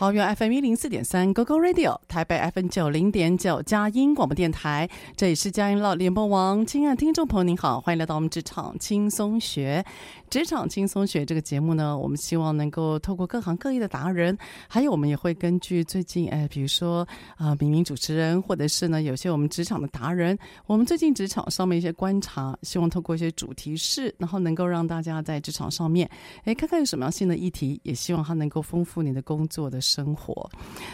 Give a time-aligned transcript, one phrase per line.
[0.00, 6.64] 桃园 FM 一零四点三 GoGo Radio，台北 FM 九零点九佳音广播电台，这里是佳音老联播网。
[6.64, 9.84] 亲爱的听众朋友，您好，欢迎来到我们职场轻松学。
[10.30, 17.06] 职场轻松学这个节目呢，我们希望能够透过各行各业的达人，还有我们也会根据最近哎，比如说
[17.36, 26.08] 啊，明明主持人，或者是呢，有些我们职场的达人，我们最近职场上面一些观察，希望透过一些主题式，然后能够让大家在职场上面，
[26.44, 30.48] 哎，看看有什么样新的议题，也希望它能够丰富你的工作的生活。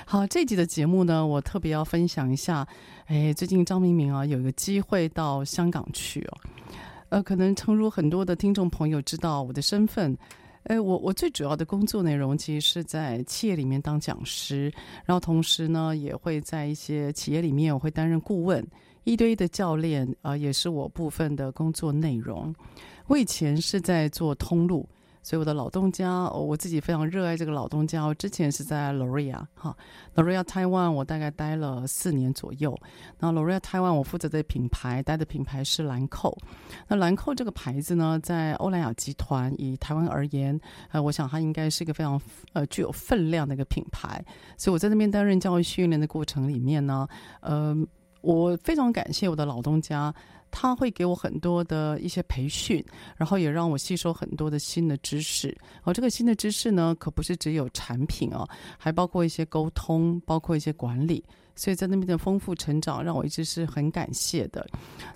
[0.07, 2.67] 好，这集的节目呢，我特别要分享一下，
[3.07, 6.39] 哎，最近张明明啊，有一个机会到香港去哦。
[7.11, 10.17] 呃，可能诚如很多的听众朋友知道我的身份，
[10.65, 14.73] 呃，我我最主要的工作内容其实是在企业里面当讲师，
[15.05, 18.67] 然后同时呢，也会在一些企业里面我会担任顾问，
[19.05, 22.55] 一对一的教练啊，也是我部分的工作内容。
[23.07, 24.89] 我以前是在做通路。
[25.27, 28.05] 所以我的老东家，我自己非常热爱这个老东家。
[28.05, 29.77] 我之前是在 L'Oreal 哈
[30.15, 32.79] ，Lorea，Taiwan，我大概待了四年左右。
[33.19, 36.33] 那 Lorea，Taiwan，我负责的品牌，待的品牌是兰蔻。
[36.87, 40.61] 那兰蔻这个牌子呢，在欧莱雅集团以台湾而言，
[40.93, 42.21] 呃，我想它应该是一个非常
[42.53, 44.25] 呃具有分量的一个品牌。
[44.57, 47.05] 所以我在那边担任教育训练的过程里面呢，
[47.41, 47.77] 呃，
[48.21, 50.15] 我非常感谢我的老东家。
[50.51, 52.85] 他会给我很多的一些培训，
[53.17, 55.57] 然后也让我吸收很多的新的知识。
[55.83, 58.49] 而这个新的知识呢，可不是只有产品哦，
[58.79, 61.25] 还包括一些沟通，包括一些管理。
[61.59, 64.67] 所以在那边的丰富成长，让我一直是很感谢的。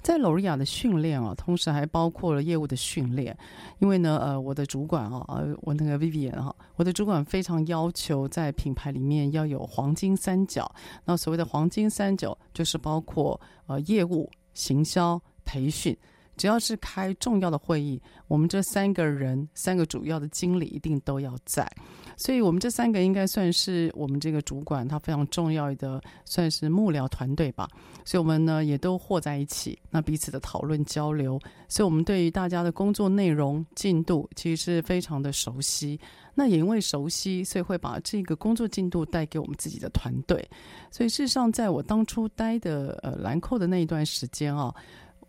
[0.02, 3.36] 在罗瑞亚的训练啊，同时还包括了业务的训练。
[3.78, 10.74] 因为呢，呃，我的主管啊，呃，我那个 Vivian 哈，我的主管非常要求在品牌里面要有黄金三角。
[11.04, 15.22] 那所谓的黄金三角，就是包括呃业务、行销。
[15.50, 15.96] 培训，
[16.40, 21.70] 只要是开重要的会议，我们这三个人，三个主要的经理一定都要在。
[22.16, 27.68] 所以，我们这三个应该算是我们这个主管他非常重要的，算是幕僚团队吧。
[28.06, 31.38] 所以，我们呢也都和在一起，那彼此的讨论交流。
[31.68, 36.00] 所以，我们对于大家的工作内容进度，其实是非常的熟悉。
[36.34, 40.42] 那也因为熟悉，所以会把这个工作进度带给我们自己的团队。
[40.90, 44.74] 所以，事实上，在我当初待的呃兰蔻的那一段时间啊。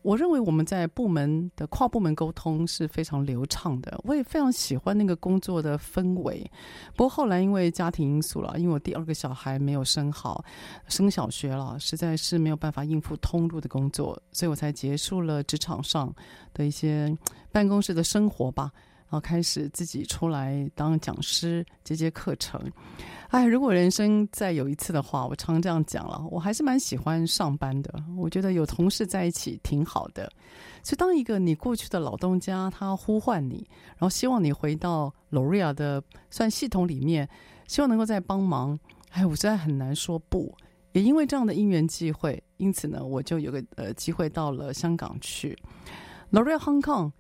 [0.01, 6.50] 我认为我们在部门的跨部门沟通是非常流畅的，我也非常喜欢那个工作的氛围。
[6.95, 10.44] 不过后来因为家庭因素了，因为我第二个小孩没有生好，
[10.88, 16.13] 升小学了，实在是没有办法应付通路的工作，所以我才结束了职场上
[16.53, 17.15] 的一些
[17.51, 18.71] 办公室的生活吧。
[19.12, 22.58] 然后开始自己出来当讲师，接接课程。
[23.28, 27.94] 哎，如果人生再有一次的话，我常这样讲了，我还是蛮喜欢上班的。
[28.18, 30.31] 我觉得有同事在一起挺好的。
[30.81, 37.28] 所以，当一个你过去的老东家他呼唤你，然后希望你回到 l o r i a 的算系统里面，
[37.68, 38.80] 希望能够再帮忙，
[39.10, 40.56] 哎，我实在很难说不。
[40.94, 45.58] 也因为这样的因缘际会，因此呢，我就有个呃机会到了香港去
[46.30, 47.12] l o r i a Hong Kong。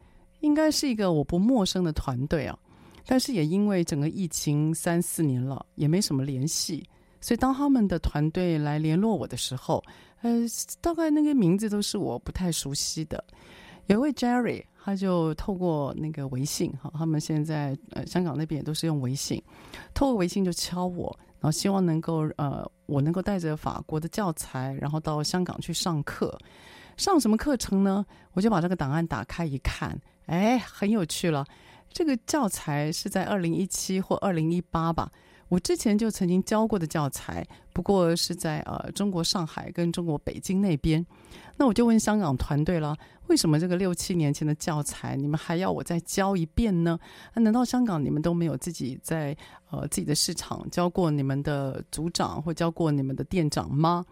[0.41, 2.57] 应该是一个我不陌生的团队啊，
[3.05, 6.87] 但是也因为整个疫情三四年了，也没什么联系，
[7.19, 9.83] 所以当他们的团队来联络我的时候，
[10.21, 10.41] 呃，
[10.81, 13.23] 大概那个名字都是我不太熟悉的。
[13.87, 19.41] 有一位 Jerry，他就透过那个微信哈，他们现在呃香港那边也都是用微信，
[19.93, 26.37] 透过微信就敲我，然后希望能够呃我能够带着法国的教材，然后到香港去上课。
[26.97, 28.05] 上什么课程呢？
[28.33, 31.45] 我就把这个档案打开一看，哎，很有趣了。
[31.91, 35.11] 这个教材是在二零一七或二零一八吧。
[35.49, 41.05] 我之前就曾经教过的教材，不过是在呃中国上海跟中国北京那边。
[41.57, 42.95] 那我就问香港团队了，
[43.27, 46.97] 为什么这个六七年前的教材你们还要我再教一遍呢？
[47.33, 49.35] 那难道香港你们都没有自己在
[49.69, 54.05] 呃自己的市场教过你们的组长或教过你们的店长吗？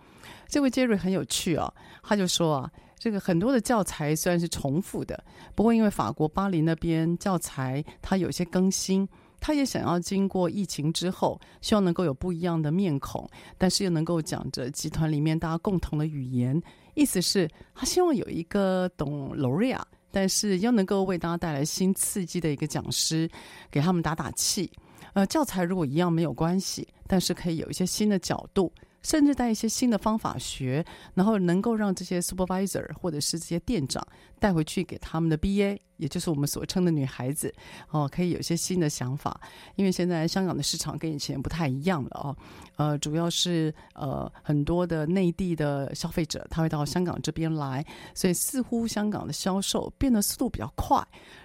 [0.50, 1.74] 这位 Jerry 很有趣啊，
[2.04, 5.24] 他就说啊，这个很多的教材虽然是重复的，
[5.56, 9.08] 不过因为法国巴黎那边教材它有些更新。
[9.42, 13.26] 他也想要经过疫情之后，希望能够有不一样的面孔，
[13.58, 16.62] 但是又能够讲着集团里面大家共同的语言。
[16.94, 19.82] 意思是，他希望有一个懂 L'Oréal，
[20.12, 23.30] 但是又能够为大家带来新刺激的一个讲师，
[23.72, 24.70] 给他们打打气。
[25.14, 28.70] 呃，教材如果一样没有关系，但是可以有一些新的角度。
[29.02, 34.06] 甚至带一些新的方法学，然后能够让这些 supervisor 或者是这些店长
[34.40, 37.54] 带回去给他们的 BA，也就是我们所称的女孩子
[37.90, 39.40] 哦，可以有一些新的想法。
[39.76, 42.36] 因为现在香港的市场跟以前不太一样了哦，
[42.76, 50.98] 呃，主要是呃很多的内地的消费者他会到香港这边来，所以似乎香港的销售变得速度比较快，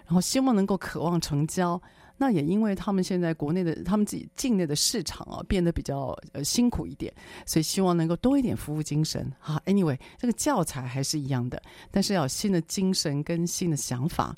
[0.06, 1.80] 然后希望能够渴望成交。
[2.16, 7.12] 那也因为他们现在国内的他们自己境内的市场啊变得比较呃辛苦一点，
[7.44, 9.60] 所以希望能够多一点服务精神啊。
[9.66, 14.34] Anyway，这个教材还是一样的，但是要有新的精神跟新的想法。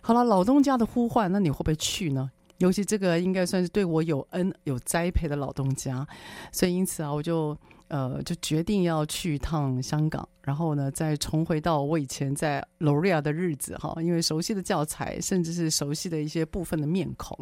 [0.00, 2.30] 好了，老东家的呼唤，那你会不会去呢？
[2.58, 6.06] 尤其这个应该算是对我有恩有栽培的老东家，
[6.52, 7.56] 所以因此啊，我就。
[7.88, 17.38] 呃，就决定要去一趟香港，然后呢，再重回到我以前在 L'Oréal 的日子哈，因为熟悉的教材，甚至是熟悉的一些部分的面孔。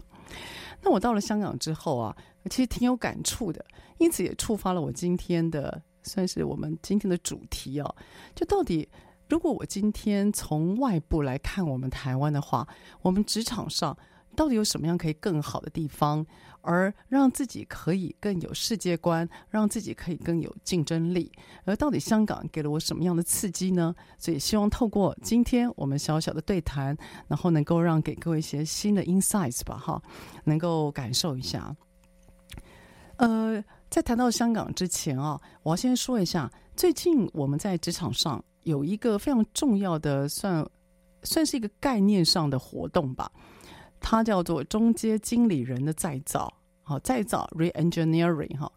[0.82, 2.16] 那我到了香港之后啊，
[2.48, 3.64] 其实挺有感触的，
[3.98, 7.96] 因此也触发了我今天的，算是我们今天的主题哦。
[8.34, 8.88] 就到底，
[9.28, 12.66] 如果我今天从外部来看我们台湾的话，
[13.02, 13.96] 我们职场上。
[14.36, 16.24] 到底有什么样可以更好的地方，
[16.60, 21.32] 而让自己可以更有世界观，让自己可以更有竞争力？
[21.64, 23.94] 而到底香港给了我什么样的刺激呢？
[24.18, 26.96] 所以希望透过今天我们小小的对谈，
[27.26, 30.00] 然后能够让给各位一些新的 insights 吧，哈，
[30.44, 31.74] 能够感受一下。
[33.16, 40.68] 呃，在谈到香港之前啊，我要先说一下，最近我们在职场上有一个非常重要的，算
[41.22, 43.30] 算是一个概念上的活动吧。
[44.08, 46.48] 它叫做中阶经理人的再造，
[46.84, 48.70] 好，再造 re-engineering 哈。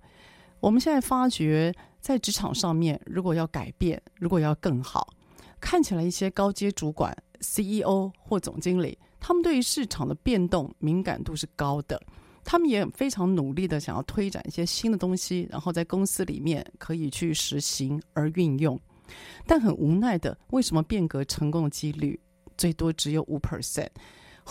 [0.59, 1.71] 我们现在发觉，
[2.01, 5.13] 在职场上面，如果要改变，如果要更好，
[5.61, 12.01] 看起来一些高阶主管、CEO 或总经理，他们对于市场的变动敏感度是高的，
[12.43, 18.79] 他们也非常努力的想要推展一些新的东西，然后在公司里面可以去实行而运用。
[19.45, 22.19] 但很无奈的，为什么变革成功的几率
[22.57, 23.89] 最多只有五 percent？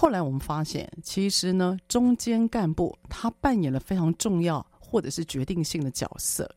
[0.00, 6.48] 后来我们发现，其实呢，中间干部他扮演了非常重要或者是决定性的角色，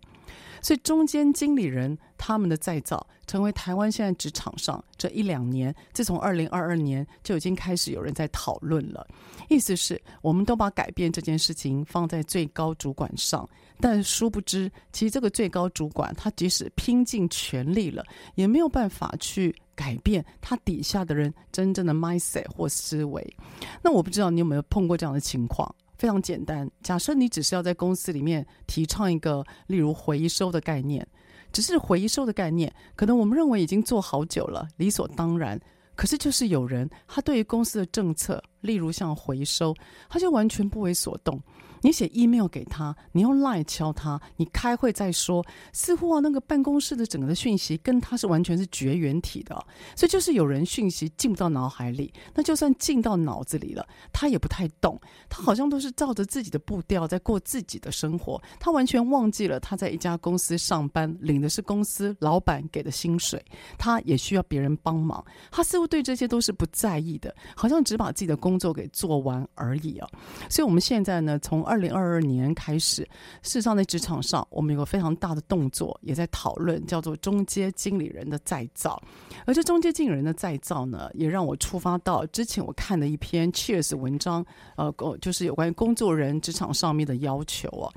[0.61, 9.07] 所以中间经理人他们的再造，成为台湾现在职场上这一两年，自从二零二二年就已经开始有人在讨论了。
[9.49, 13.49] 意思是，我们都把改变这件事情放在最高主管上，
[13.81, 19.53] 但殊不知，其实这个最高主管他即使拼尽全力了，也没有办法去。
[19.73, 23.35] 改变他底下的人真正的 mindset 或思维，
[23.81, 25.73] 那我不知道你有没有碰过这样的情况。
[25.97, 31.07] 非常简单，假设你只是要在公司里面提倡一个，例如回收的概念，
[31.51, 35.59] 只是回收的概念，可能我们认为已经做好久了，理所当然。
[35.95, 39.73] 可是就是有人，他对于公司的政策，例如像回收，
[40.09, 41.41] 他就完全不为所动。
[41.81, 49.55] 你写 email 给他，你用 line 敲他，你开会再说，似乎啊那个办公室的整个的讯息跟他是完全是绝缘体的，
[49.95, 63.43] 所以就是有人讯息进不到脑海里，那就算进到脑子里了，他也不太懂，他好像都是照着自己的步调在过自己的生活，他完全忘记了他在一家公司上班，领的是公司老板给的薪水，
[63.77, 70.07] 他也需要别人帮忙，他似乎对这些都是不在意的，好像只把自己的工作给做完而已啊，
[70.49, 73.01] 所以我们现在呢，从二零二二年开始，
[73.43, 79.01] 事实上在职场上，我们有个非常大的动作，也在讨论，叫做中阶经理人的再造。
[79.45, 87.87] 而这中阶经理人的再造呢，也让我触发到之前我看的一篇 Cheers 文章，呃，就是有关于工作人职场上面的要求啊。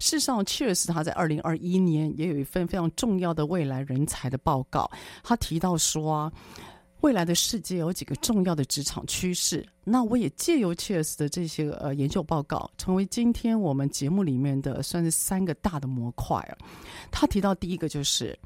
[0.00, 4.90] 事实上，Cheers 他在二零二一年也有一份非常重要的未来人才的报告，
[5.22, 6.32] 他提到说啊。
[7.00, 16.58] 未来的世界有几个重要的职场趋势，那我也借由 Cheers 的这些呃研究报告，成为今天我们节目里面的算是三个大的模块啊。
[17.10, 18.36] 他提到第一个就是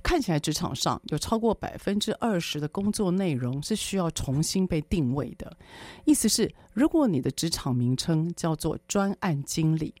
[0.00, 5.56] 看起来职场上有超过百分之二十的工作内容是需要重新被定位的。
[6.04, 9.92] 意思是，如果你的职场名称叫做专案经理，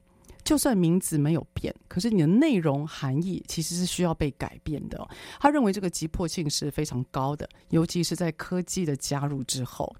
[0.48, 5.06] 就算名字没有变，可是你的内容含义其实是需要被改变的。
[5.38, 9.94] 他认为这个急迫性是非常高的，尤其是在科技的加入之后。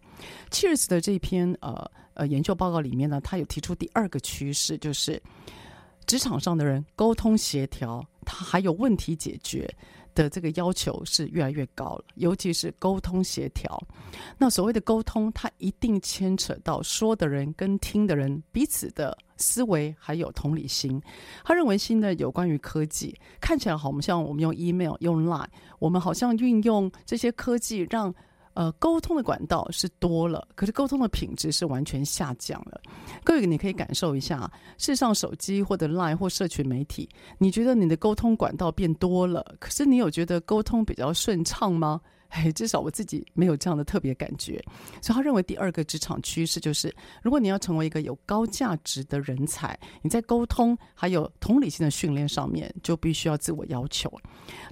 [0.50, 5.22] Cheers 的这篇呃呃研究报告里面呢，他有提出第二个趋势，就是
[6.06, 9.70] 职场上的人沟通协调，他还有问题解决。
[10.22, 13.80] 的这个要求是越来越高了，尤其是沟通协调。
[14.36, 21.00] 那所谓的沟通，它一定牵扯到说的人跟听的人彼此的思维还有同理心。
[21.44, 25.46] 他认为新的有关于科技，看起来好像我们用 email、用 line，
[25.78, 28.14] 我们好像运用这些科技让。
[28.58, 32.80] 呃，沟通的管道是多了，可是沟通的品质是完全下降了。
[33.22, 42.00] 各位，你可以感受一下，事实上，手机或者 Line 或社群媒体，你觉得你的沟通管道变多了，可是你有觉得沟通比较顺畅吗？
[42.28, 44.62] 哎，至少我自己没有这样的特别感觉，
[45.00, 54.12] 所以他认为第二个职场趋势就是，如果你要成为一个有高价值的人才，你在沟通还有同理心的训练上面就必须要自我要求。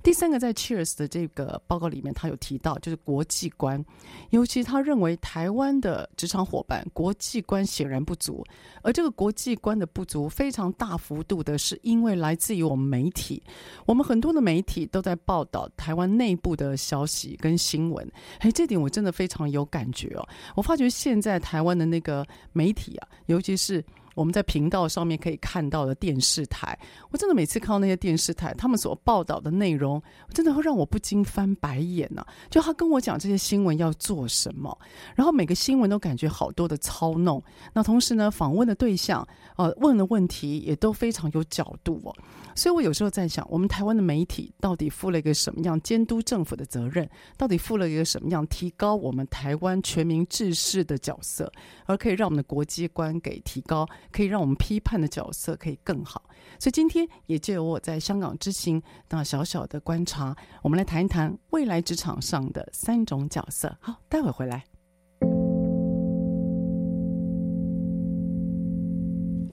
[0.02, 3.82] 第三个，在 Cheers 的这个报告里面，他有提到就是国际观，
[4.30, 8.44] 尤其他认为台湾的职场伙伴国际观显然不足，
[8.82, 13.42] 而这个国际观的不足非常大幅度的是因为来自于我们媒体，
[13.86, 17.34] 我们很多的媒体都在报道台湾内部的消息。
[17.46, 18.04] 跟新闻，
[18.40, 20.28] 哎，这点我真的非常有感觉哦。
[20.56, 23.84] 我发觉现在台湾的那个媒体啊，尤其是。
[24.16, 26.74] 我们在频道上面可以看到的电视台，
[27.10, 34.74] 我真的每次看到那些电视台，他们所报道的内容，真的会让我不禁翻白眼呢、就他跟我讲这些新闻要做什么，
[35.14, 37.44] 然后每个新闻都感觉好多的操弄。
[37.74, 42.16] 那同时呢，访问的对象，呃，问的问题也都非常有角度哦。
[42.56, 47.08] 所以我有时候在想，我们台湾的媒体到底负了一个什么样监督政府的责任？
[47.36, 51.52] 到底负了一个什么样提高我们台湾全民知识的角色，
[51.84, 53.86] 而可以让我们的国际观给提高？
[54.10, 56.22] 可以让我们批判的角色可以更好，
[56.58, 63.76] 所以今天也借由我在香港之行那小小的观察，我们来谈一谈未来职场上的三种角色。
[63.80, 64.64] 好，待会回来。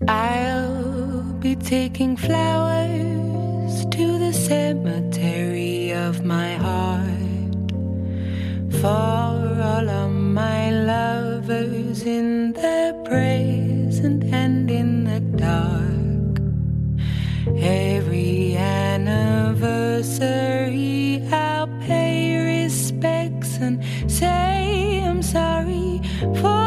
[0.08, 0.53] 爱
[1.44, 7.74] be taking flowers to the cemetery of my heart
[8.80, 16.40] for all of my lovers in the present and in the dark.
[17.60, 26.00] Every anniversary, I'll pay respects and say I'm sorry
[26.40, 26.63] for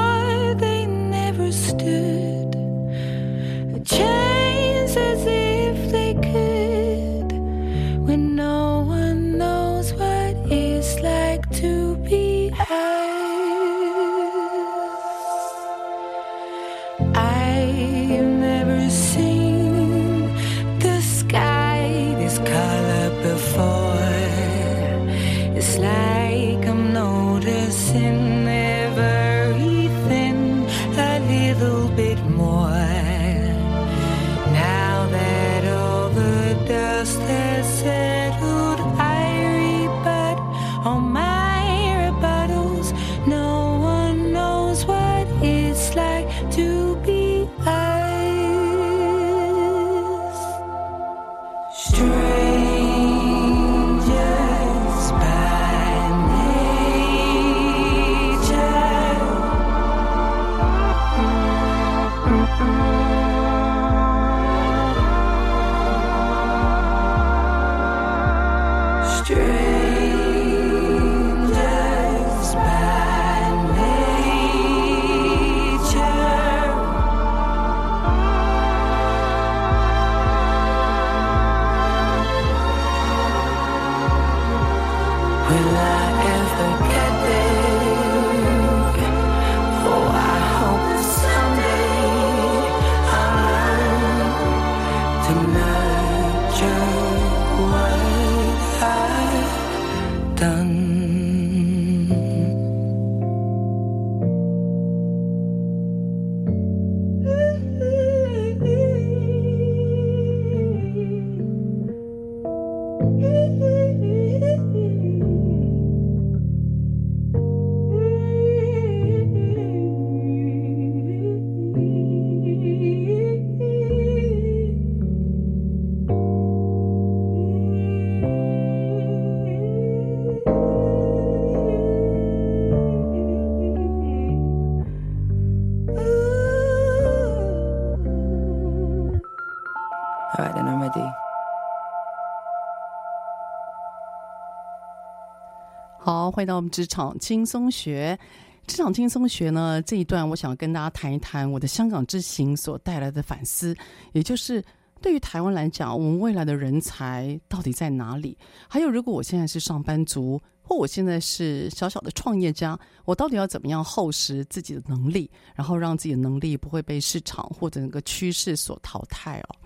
[146.36, 148.18] 好，欢迎到我们职场轻松学。
[148.66, 153.74] 职场轻松学呢，这一段我想跟大家谈一谈我的香港之行所带来的反思，
[154.12, 154.62] 也就是
[155.00, 158.36] 对于台湾来讲，我们未来的人才到底在哪里？
[158.68, 169.56] 还有，如果我现在是上班族，或我现在是小小的创业家，我到底要怎么样厚实自己的能力，然后让自己的能力不会被市场或者那个趋势所淘汰哦？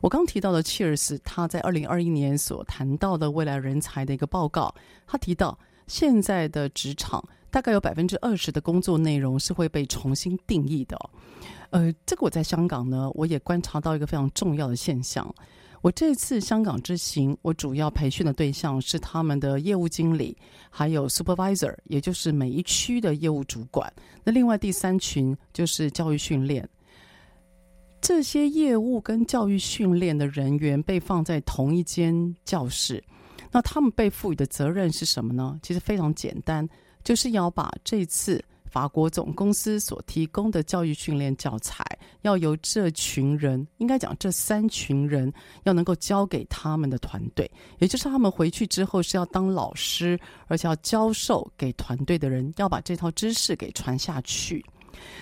[0.00, 4.74] 我刚提到的 Cheers，他在二零二一年所谈到的未来人才的一个报告，
[5.06, 10.98] 他提到现在的职场大概有百分之二十的工作内容是会被重新定义的。
[11.70, 15.34] 呃，这个我在香港呢，我也观察到一个非常重要的现象。
[15.82, 20.36] 我这次香港之行，我主要培训的对象是他们的业务经理，
[20.70, 23.92] 还有 supervisor，也就是每一区的业务主管。
[24.24, 26.68] 那另外第三群就是教育训练。
[28.00, 33.02] 这些业务跟教育训练的人员被放在同一间教室，
[33.50, 35.58] 那他们被赋予的责任是什么呢？
[35.62, 36.68] 其实非常简单，
[37.04, 41.84] 就是要把这次法国总公司所提供的教育训练教材，
[42.22, 45.32] 要由这群人，应该讲这三群人，
[45.64, 54.64] 要能够交给他们的团队，也就是他们回去之后是要当老师，而且要教授给团队的人，要把这套知识给传下去。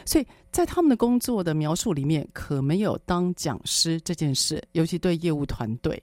[0.06, 6.02] 所以在他们的工作的描述里面，可没有当讲师这件事，尤其对业务团队。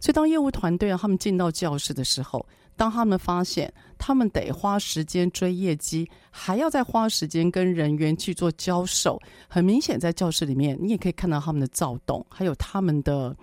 [0.00, 2.44] 所以当业务团队啊，他们进到教室的时候，
[2.76, 13.36] 当他们发现他们得花时间追业绩，还要再花时间跟人员去做交手，很明显在教室里面，你也可以看到他们的躁动，还有他们的。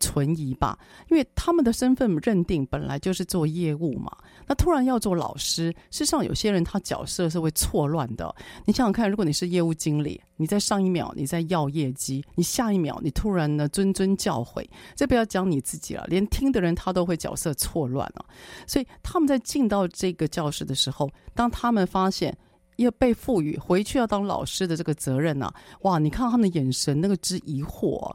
[0.00, 0.76] 存疑吧，
[1.08, 4.10] 因为他们的身份认定本来就是做业务嘛。
[4.46, 8.34] 那突然要做老师，事实上有些人他角色是会错乱的。
[8.64, 18.24] 你想想看，如果你是业务经理，你在上一秒你在要业绩，你下一秒你突然呢谆谆教诲，这不要讲你自己了，连听的人他都会角色错乱了。
[18.66, 22.36] 所以他们在进到这个教室的时候，当他们发现
[22.76, 25.98] 要被赋予回去要当老师的这个责任呢、啊，哇！
[25.98, 28.12] 你看他们的眼神那个之疑惑。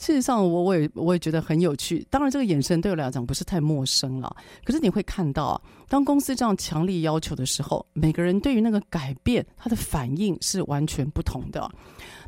[0.00, 2.04] 事实上，我我也我也觉得很有趣。
[2.08, 4.34] 当然，这个眼神对我来讲不是太陌生了。
[4.64, 11.70] 可是你会看到，当公司这样强力要求的时候，每个人对于那个改变，他的反应是完全不同的。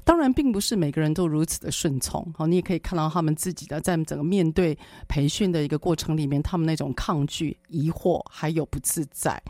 [0.04, 2.30] 当然，并不是每个人都如此的顺从。
[2.36, 4.76] 好，你也可以看到他们自己的在整个面对
[5.08, 9.42] 培训的一个过程里面，他们那种抗拒、疑惑还有不自在。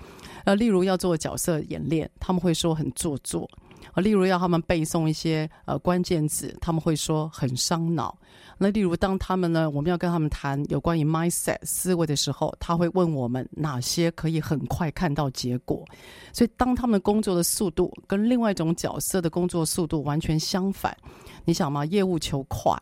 [0.45, 3.51] 呃，例如要做角色演练，他们会说很做作。
[3.93, 8.17] 啊，例如要他们背诵一些呃关键字，他们会说很伤脑。
[8.59, 15.85] 那例如当他们呢，我们要跟他们谈有关于 mindset 思维的时候，他会问我们哪些可以很快看到结果。
[16.33, 20.97] 所以当他们工作的速度跟另外一种角色的工作速度完全相反。
[21.45, 22.73] 你想嘛，业务求快，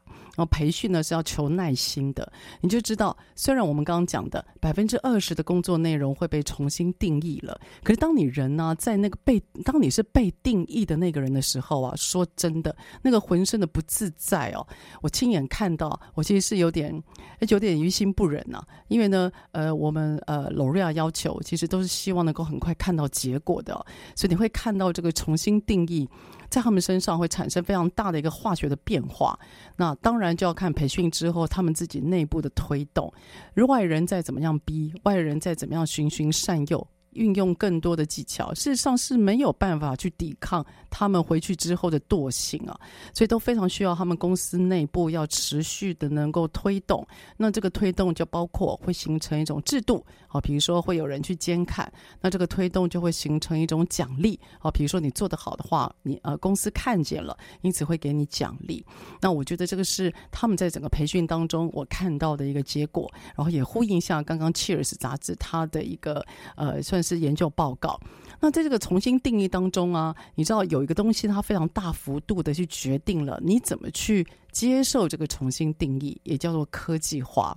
[0.40, 2.32] 后培训呢是要求耐心的。
[2.60, 14.66] 你就知道，虽然我们刚刚讲的百分之二十的工作内容会被重新定义了，可是当你人呢、在那个被当你是被定义的那个人的时候啊，说真的，那个浑身的不自在哦，
[15.02, 17.02] 我亲眼看到，我其实是有点
[17.48, 18.66] 有点于心不忍呐、啊。
[18.88, 23.74] 因为呢，呃，我们呃罗瑞亚要求，其实都是希望能够很快看到结果的，
[24.14, 26.08] 所以你会看到这个重新定义。
[26.50, 29.38] 在他们身上会产生非常大的一个化学的变化，
[29.76, 33.12] 那当然就要看培训之后他们自己内部的推动，
[33.54, 36.86] 如外人再怎么样逼，外人再怎么样循循善诱。
[37.14, 42.78] 运用更多的技巧，事实上是没有办法去抵抗他们回去之后的惰性啊，
[43.12, 47.06] 所以都非常需要他们公司内部要持续的能够推动。
[47.36, 58.84] 那这个推动就包括会形成一种制度啊，比如说会有人去监看，那这个推动就会形成一种奖励啊，比如说你做得好的话，你呃公司看见了，因此会给你奖励。
[59.20, 66.24] 那我觉得这个是他们在整个培训当中我看到的一个结果，然后也呼应一下刚刚《Cheers》杂志它的一个
[66.54, 67.00] 呃算。
[67.02, 67.98] 是研究报告。
[68.40, 77.56] 那在这个重新定义当中啊，你知道有一个东西，它非常大幅度的去决定了你怎么去接受这个重新定义，也叫做科技化。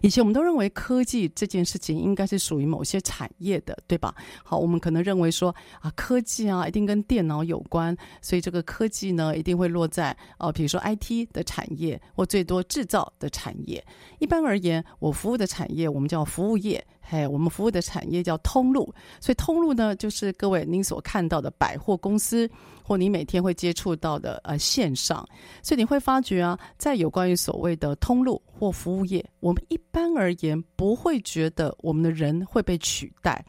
[0.00, 4.14] 以前我们都认为科技这件事情应该是属于某些产业的，对吧？
[4.42, 13.84] 好，我们可能认为说啊，科技啊一定跟电脑有关，所以这个科技呢一定会落在哦，比如说 IT 的产业或最多制造的产业。
[14.18, 18.92] 一般而言，我服务的产业我们叫服务业，嘿，我们服务的产业叫通路。
[19.20, 22.50] 所以通路呢，就是各位您所看到的百货公司。
[22.88, 25.28] 或你每天会接触到的呃线上，
[25.60, 33.44] 所以你会发觉啊，在有关于所谓的通路或服务业，我们一般而言不会觉得我们的人会被取代。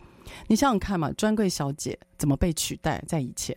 [0.48, 3.00] 你想想看嘛，专柜小姐怎么被取代？
[3.08, 3.56] 在以前，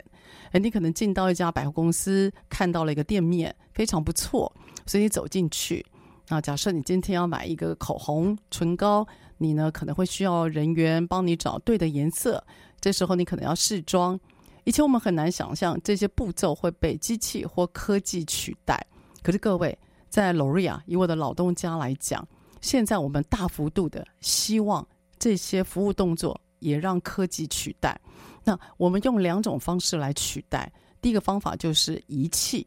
[0.53, 5.83] 诶，你可能进到一家百货公司，看到了一个店面非常不错，所以你走进去。
[6.29, 9.09] 那假设你今天要买一个口红、唇膏。
[9.43, 12.45] 你呢可能会需要人员帮你找对的颜色，
[12.79, 14.21] 这时候你可能要试妆。
[14.65, 18.79] 以前我们很难想象这些步骤会被机器或科技取代，
[19.23, 19.77] 可是各位，
[20.11, 22.29] 在 L'Oreal 以我的老东家来讲，
[22.61, 24.87] 现在我们大幅度的希望
[25.19, 27.99] 这些服务动作也让科技取代。
[28.45, 32.67] 那我们用两种方式来取代，第一个方法就是仪器。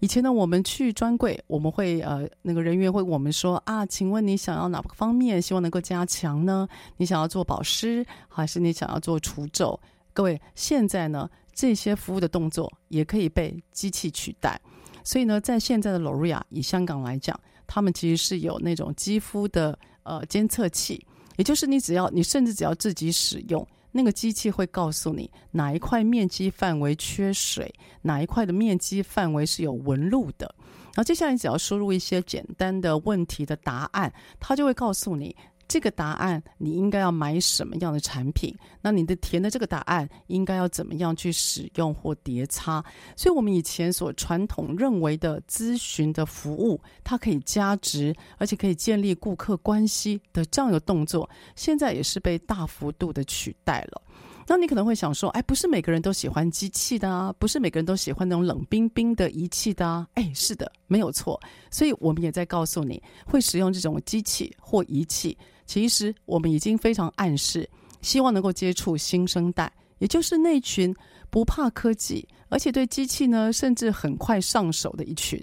[0.00, 6.68] 以前呢，我们去专柜，我们会呃，那个人员会我们说啊，请问你想要哪个方面，希望能够加强呢？
[6.96, 9.78] 你想要做保湿，还是你想要做除皱？
[10.12, 14.60] 各位，现在呢，这些服务的动作也可以被机器取代。
[15.02, 21.06] 所以呢，在现在的 L'Oreal 以香港来讲，他们其实是有那种肌肤的呃监测器，
[21.36, 23.66] 也就是你只要你甚至只要自己使用。
[23.96, 30.54] 那个机器会告诉你哪一块面积范围缺水，哪一块的面积范围是有纹路的。
[30.94, 35.34] 然后接下来你只要输入一些简单的问题的答案，它就会告诉你。
[35.68, 38.54] 这个答案你应该要买什么样的产品？
[38.80, 42.84] 那你的填的这个答案应该要怎么样去使用或叠擦？
[43.16, 54.00] 所以，我们以前所传统认为的咨询的服务，它可以加值，而且可以建立顾客关系的这样的动作，现在也是被大幅度的取代了。
[54.48, 60.06] 那你可能会想说，哎，不是每个人都喜欢机器的啊，不是每个人都喜欢那种冷冰冰的仪器的啊。
[60.14, 61.40] 哎，是的，没有错。
[61.68, 65.36] 所以我们也在告诉你，会使用这种机器或仪器。
[65.66, 67.68] 其实我们已经非常暗示，
[68.00, 70.94] 希望能够接触新生代，也就是那群
[71.28, 75.42] 不怕科技，而且对机器呢甚至很快上手的一群。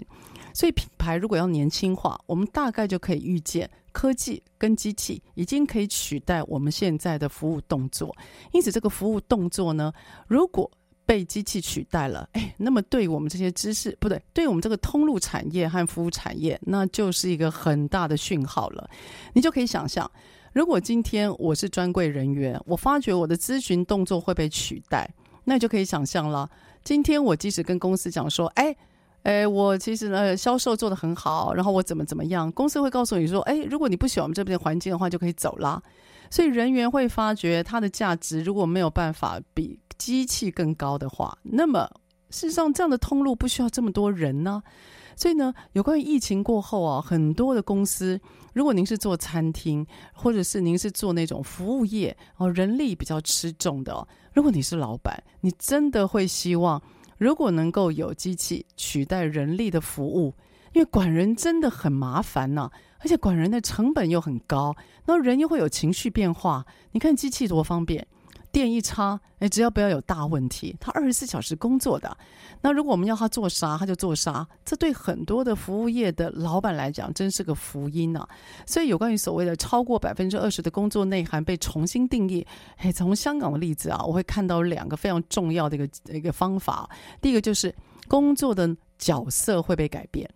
[0.52, 8.14] 所以品牌如果要年轻化，我们大概就可以预见，科技跟机器已经可以取代我们现在的服务动作。
[8.52, 9.92] 因此，这个服务动作呢，
[10.28, 10.70] 如果
[11.06, 18.88] 被机器取代了，哎，那么对我们这些知识，不对，对我们这个通路产业和服务产业，那就是一个很大的讯号了。
[19.34, 20.10] 你就可以想象，
[20.54, 25.08] 如果今天我是专柜人员，我发觉我的咨询动作会被取代，
[25.44, 26.48] 那你就可以想象了。
[26.82, 28.74] 今天我即使跟公司讲说，哎，
[29.24, 35.82] 哎，我其实呢销售做得很好，然后我怎么怎么样，公司会告诉你说，哎，如果你不喜欢我们这边的环境的话，就可以走啦。
[36.30, 39.78] 所以人员会发觉它的价值如果没有办法比。
[39.98, 41.88] 机器更高的话，那么
[42.30, 44.62] 事实上这样的通路不需要这么多人呢。
[45.16, 48.20] 所以呢，有关于疫情过后啊，很多的公司，
[48.52, 56.82] 如果您是做餐厅，或者是您是做那种服务业哦，人力比较吃重的哦，如果你是老板，你真的会希望，
[57.16, 60.34] 如果能够有机器取代人力的服务，
[60.72, 64.74] 因为管人真的很麻烦呢，而且管人的成本又很高，
[65.06, 66.66] 那人又会有情绪变化。
[66.90, 68.04] 你看机器多方便。
[68.54, 72.16] 电一插，哎，只要不要有大问题，他二十四小时工作的。
[72.60, 74.46] 那如果我们要他做啥，他就做啥。
[74.64, 78.26] 这对很多的服务业的老板来讲，真是个福音啊！
[78.64, 86.88] 所以有关于所谓的超过百分之二十的工作内涵被重新定义，哎，从香港的例子啊，我会看到两个非常重要的一个一个方法。
[87.20, 87.74] 第一个就是
[88.06, 90.30] 工作的角色会被改变。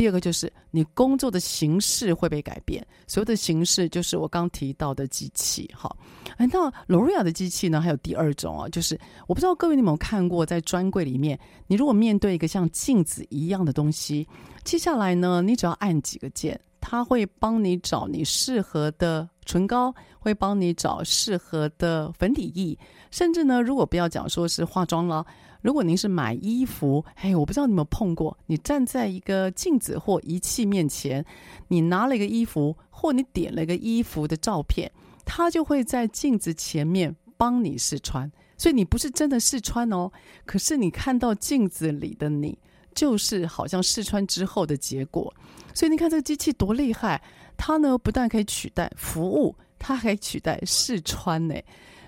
[0.00, 5.70] 第二个就是你工作的形式会被改变，所有的形式就是我刚提到的机器。
[5.76, 5.94] 哈，
[6.38, 7.82] 那罗瑞亚的机器呢？
[7.82, 14.26] 还有第二种啊，就是我不知道各位你有没有看过，在专柜里面，你如果面对一个像镜子一样的东西，
[14.64, 22.78] 接下来呢，你只要按几个键，它会帮你找你适合的唇膏，会帮你找适合的粉底液，
[23.10, 25.26] 甚至呢，如果不要讲说是化妆了。
[25.62, 31.24] 如果您是买衣服，嘿，我不知道你有没有碰过，你站在一个镜子或仪器面前，
[31.68, 34.90] 你拿了一个衣服，或你点了一个衣服的照片，
[35.24, 38.30] 它就会在镜子前面帮你试穿。
[38.56, 40.10] 所以你不是真的试穿哦，
[40.46, 42.58] 可是你看到镜子里的你，
[42.94, 45.32] 就是好像试穿之后的结果。
[45.74, 47.22] 所以你看这个机器多厉害，
[47.56, 51.54] 它呢不但可以取代服务，它还取代试穿呢。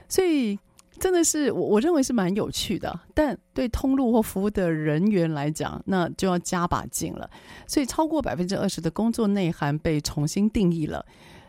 [0.08, 0.58] 所以。
[1.02, 7.28] 真的是我我认为是蛮有趣的，但对通路或服务的人员来讲，那就要加把劲了。
[7.66, 11.04] 所以超过百分之二十的工作内涵被重新定义了，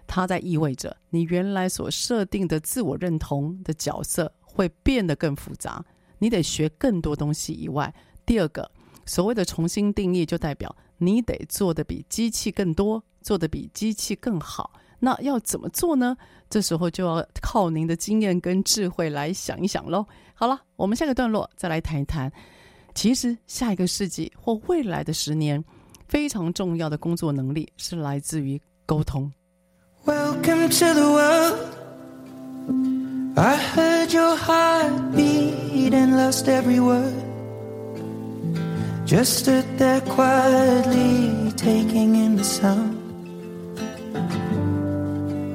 [0.08, 5.86] 它在意味着你原来所设定的自我认同的角色会变得更复杂，
[6.18, 7.94] 你得学更多东西以外，
[8.26, 8.72] 第二个
[9.06, 14.74] 所谓的重新定义就代表你得做得比机器更多，做得比机器更好。
[15.04, 16.16] 那要怎么做呢？
[16.50, 20.06] 这时候就要靠您的经验跟智慧来想一想喽。
[20.34, 22.32] 好了，我们下个段落再来谈一谈。
[22.96, 25.62] 其实下一个世纪或未来的十年，
[26.08, 29.30] 非常重要的工作能力是来自于沟通。
[30.06, 31.58] Welcome to the world.
[33.36, 37.14] I heard your heart beat and lost every word.
[39.06, 43.03] Just stood there quietly taking in the sound.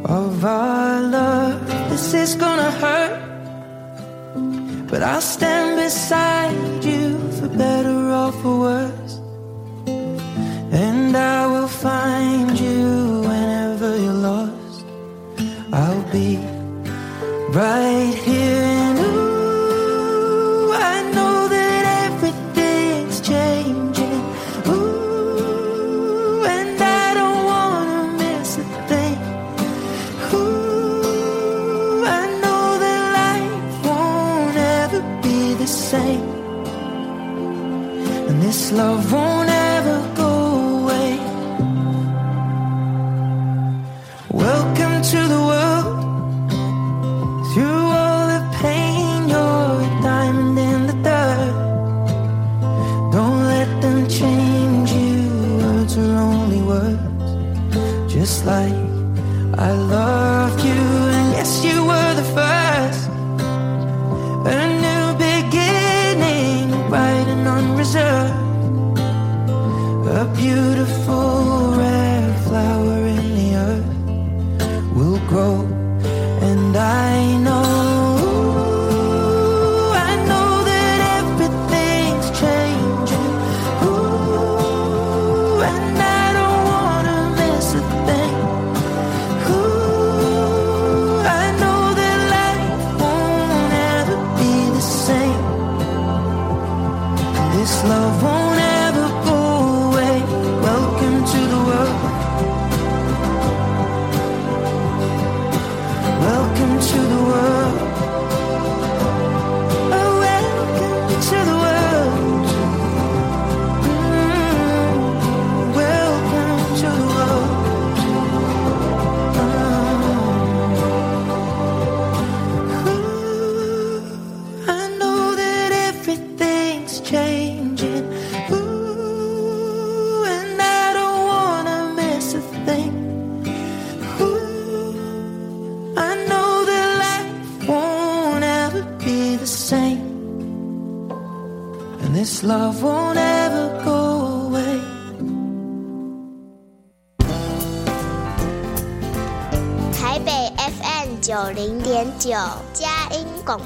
[0.09, 1.67] Of our love.
[1.91, 3.21] This is gonna hurt,
[4.91, 9.15] but I'll stand beside you for better or for worse.
[10.73, 14.85] And I will find you whenever you're lost.
[15.73, 16.39] I'll be
[17.53, 18.38] right here.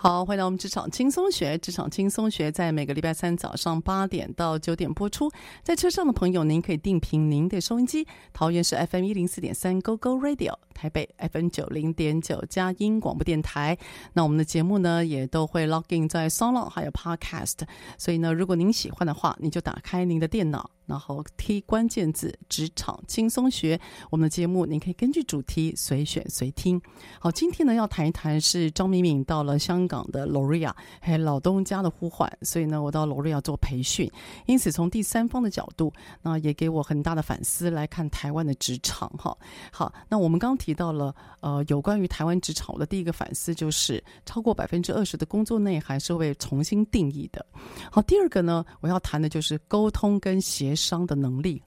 [0.00, 1.58] 好，欢迎到我们职场轻松学。
[1.58, 5.28] 职场轻松学在每个礼拜三早上八点到九点播出。
[5.64, 8.06] 在车上的朋友，您可以定频您的收音机。
[8.32, 13.76] 桃园市 FM 一零四点三 Go Go Radio，台北 FM 九零点九佳音广播电台。
[14.12, 17.56] 那我们的节目呢，也都会 log in 在 SoundOn 还有 Podcast。
[17.98, 20.70] 所以呢，如果您喜欢的话，你就打开您的电脑。
[20.86, 26.80] 然后 T 关键字“职场轻松学”，我们的节目您可以根据主题随选随听。
[27.20, 34.10] 好，今天呢要谈一谈是张敏敏到了香港的 lorea 还有老东家的呼唤，所以呢我到 lorea 做培训，
[34.46, 39.10] 因此从第三方的角度，那也给我很大的反思来看台湾的职场。
[39.10, 39.36] 哈，
[39.70, 47.46] 好，那我们刚提提到了呃有关于台湾职场，我的第一个反思就是超过百分之二十的工作内涵是会重新定义的。
[47.90, 51.62] 好，第二个呢我要谈的就是沟通跟协商的能力，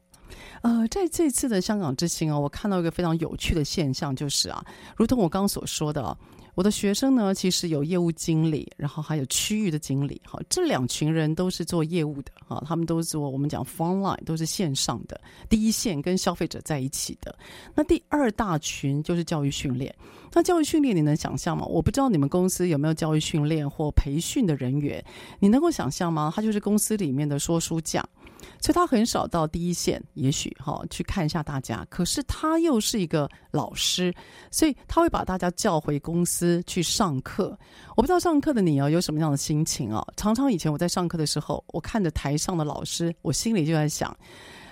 [0.62, 4.64] 呃，在这次的香港之行啊，我看到一个非常有趣的现象，就是啊，
[4.96, 6.16] 如同我刚刚所说的，
[6.56, 17.34] 我的学生呢，其实有业务经理，然后还有区域的经理，哈，这两群人都是做业务的，哈，他们都是做我们讲 frontline，都是线上的第一线，跟消费者在一起的。
[17.74, 19.94] 那第二大群就是教育训练，
[20.34, 21.66] 那教育训练你能想象吗？
[21.66, 25.04] 我不知道你们公司有没有教育训练或培训的人员，
[25.40, 26.32] 你能够想象吗？
[26.36, 28.08] 他就是公司里面的说书匠。
[28.60, 31.86] 所以他很少到第一线，也许哈去看一下大家。
[31.90, 34.14] 可是他又是一个老师，
[34.52, 37.58] 所以他会把大家叫回公司去上课。
[37.96, 40.06] 我不知道上课的你啊有什么样的心情啊？
[40.16, 44.16] 常常以前我在上课的时候，我看着台上的老师，我心里就在想：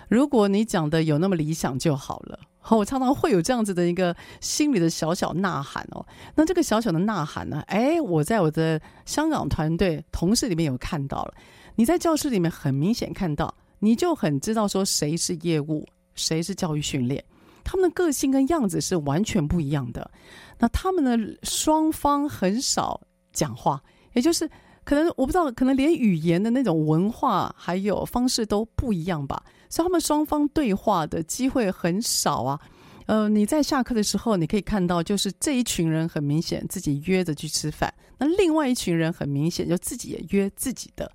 [0.07, 2.39] 如果你讲的有那么理想就好了。
[2.71, 6.05] 我常常会有这样子的一个心里的小小呐喊哦。
[6.35, 7.63] 那这个小小的呐喊呢？
[7.65, 11.33] 哎，我在我的香港团队同事里面有看到了。
[11.79, 13.55] 你在教室里面很明显看到。
[13.81, 17.23] 你就很知道说谁是业务，谁是教育训练，
[17.63, 20.11] 他们的个性跟样子是完全不一样的。
[20.57, 22.99] 那他们的双方很少
[23.31, 24.45] 讲话，也就是
[24.83, 32.59] 可能我不知道，可能连语言的那种文化还有方式都不一样吧，所以他们双方对话的机会很少啊。
[33.05, 41.11] 呃，你在下课的时候，你可以看到，就是这一群人很明显自己约着去吃饭，那另外一群人很明显就自己也约自己的，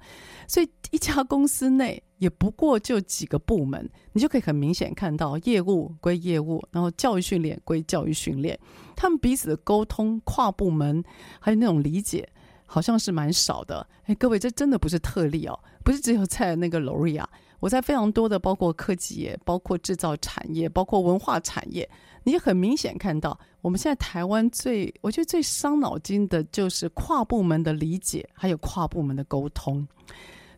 [0.48, 8.58] 所以一家公司内也不过就几个部门，你就可以很明显看到业务归业务，然后教育训练归教育训练，
[8.96, 11.04] 他们彼此的沟通、跨部门
[11.38, 12.28] 还有那种理解，
[12.66, 13.86] 好像是蛮少的。
[14.04, 17.26] 哎，各位，这真的不是特例哦，不是只有在那个 L'Oréal。
[17.60, 21.88] 我在非常多的，包括科技业、包括制造产业、包括文化产业，
[22.24, 29.86] 你很明显看到，我们现在台湾最，我觉得最伤脑筋的就是跨部门的理解，还有跨部门的沟通。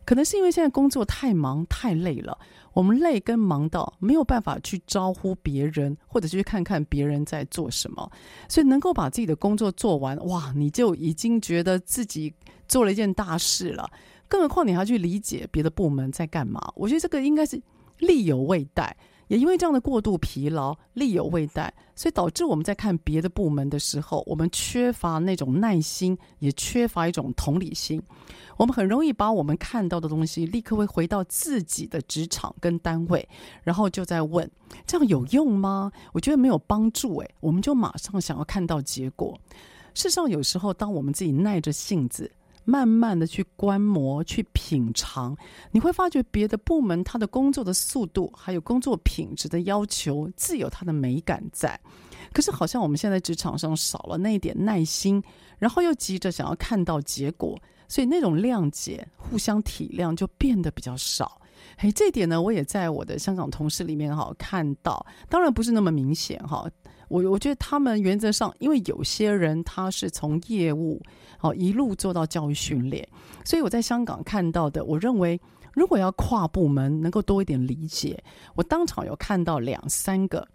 [0.05, 2.37] 可能是因为现在工作太忙太累了，
[2.71, 8.09] 我们累跟忙到没有办法去招呼别人，或者去看看别人在做什么，
[8.47, 12.33] 所以能够把自己的工作做完，哇，你就已经觉得自己
[12.69, 13.89] 做了一件大事了。
[14.29, 16.71] 更何况你还要去理解别的部门在干嘛？
[16.75, 17.61] 我觉得这个应该是
[17.99, 18.95] 力有未逮，
[19.27, 28.01] 也因为这样的过度疲劳，力有未逮，所以导致我们在看别的部门的时候，我们缺乏那种耐心，也缺乏一种同理心。
[28.57, 33.27] 我们很容易把我们看到的东西立刻会回到自己的职场跟单位，
[33.63, 34.49] 然后就在问：
[34.85, 35.91] 这样有用吗？
[36.13, 37.17] 我觉得没有帮助。
[37.17, 39.39] 诶，我们就马上想要看到结果。
[39.93, 42.31] 事实上，有时候当我们自己耐着性子。
[42.69, 45.33] 慢慢的去观摩、去品尝，
[45.71, 51.79] 你会发觉别的部门他的工作的速度，还有工作品质的要求，自有它的美感在。
[52.33, 55.23] 可是好像我们现在职场上少了那一点耐心，
[55.57, 61.41] 然后又急着想要看到结果，所以那种谅解、互相体谅就变得比较少。
[61.77, 66.69] 嘿，这点呢，我也在我的香港同事里面哈看到，当然不是那么明显哈。
[67.07, 71.01] 我我觉得他们原则上，因为有些人他是从业务
[71.39, 73.07] 哦一路做到教育训练，
[73.45, 75.39] 所以我在香港看到的，我认为
[75.73, 78.21] 如果要跨部门能够多一点理解，
[78.55, 80.45] 我当场有看到两三个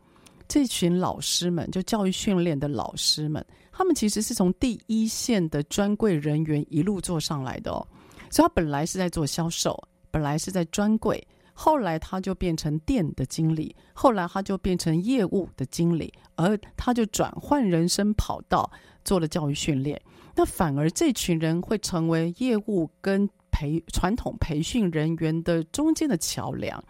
[0.46, 7.86] 这群老师们，就教育训练的老师们，他们其实是从第一线的专柜人员一路做上来的哦，
[8.30, 11.26] 所以他本来是在做销售，本来是在专柜。
[11.64, 18.68] 后来他就变成店的经理，后来他就变成业务的经理，而他就转换人生跑道，
[19.04, 20.02] 做了教育训练。
[20.34, 26.82] 那反而这群人会成为业务跟培传统培训人员的中间的桥梁。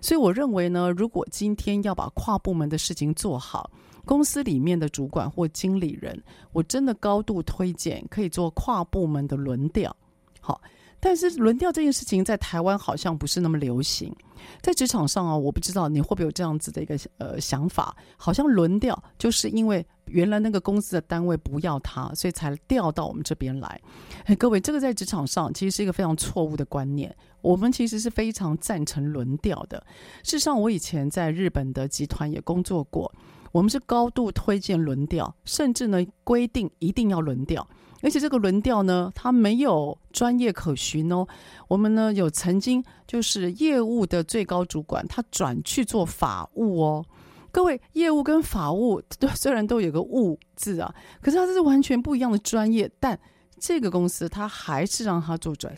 [0.00, 3.70] 所以我认为呢，如果今天要把跨部门的事情做好，
[4.04, 9.96] 公司里面的主管或经理人，我真的高度推荐可以做跨部门的轮调。
[10.40, 10.60] 好。
[11.00, 14.14] 但是轮调这件事情在台湾好像不是那么流行，
[14.60, 23.80] 在职场上啊，我不知道你会不会有这样子的一个呃想法，好像轮调就是因为原来那个公司的单位不要他，所以才调到我们这边来。
[24.24, 27.14] 哎，各位，这个在职场上其实是一个非常错误的观念。
[27.40, 29.78] 我们其实是非常赞成轮调的。
[30.24, 33.12] 事实上，我以前在日本的集团也工作过，
[33.52, 37.64] 我们是高度推荐轮调，甚至呢规定一定要轮调。
[38.02, 41.26] 而且这个轮调呢，它没有专业可循哦。
[41.66, 47.04] 我们呢有曾经就是业务的最高主管，他转去做法务哦。
[47.50, 52.88] 各位，业务跟法务都虽然都有个务字啊，可是它这是完全不一样的专业。
[53.00, 53.18] 但
[53.58, 55.74] 这个公司他还是让他做转，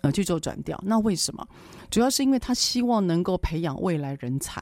[0.00, 0.82] 呃，去做转调。
[0.84, 1.46] 那为什么？
[1.90, 4.60] 主要是因为他希望能够培养未来人才，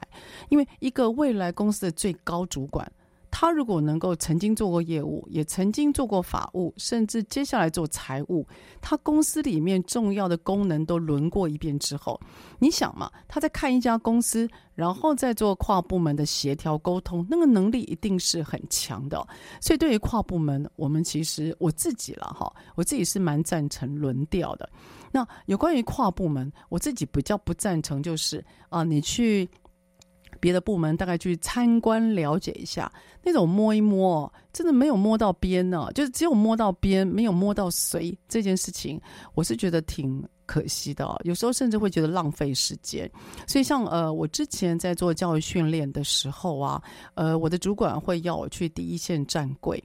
[0.49, 2.91] 因为一个未来公司的最高主管。
[3.31, 8.45] 他如果能够曾经做过业务，也曾经做过法务，甚至接下来做财务，
[8.81, 12.19] 他公司里面重要的功能都轮过一遍之后，
[12.59, 19.25] 你想嘛，他在看一家公司，然后再做跨部门的协调沟通，那个能力一定是很强的。
[19.61, 24.69] 所以对于跨部门，我们其实我自己了哈，我自己是蛮赞成轮调的。
[25.09, 29.49] 那有关于跨部门，我自己比较不赞成，就是啊、你去。
[30.41, 32.91] 别的部门大概去参观了解一下，
[33.23, 38.99] 那种摸一摸，真的没有摸到边呢，就是只有摸到边，没有摸到谁这件事情，
[39.35, 41.21] 我是觉得挺可惜的。
[41.23, 43.09] 有时候甚至会觉得浪费时间。
[43.47, 46.81] 所以像呃，我之前在做教育训练的时候啊，
[47.13, 49.81] 呃，我的主管会要我去第一线站柜，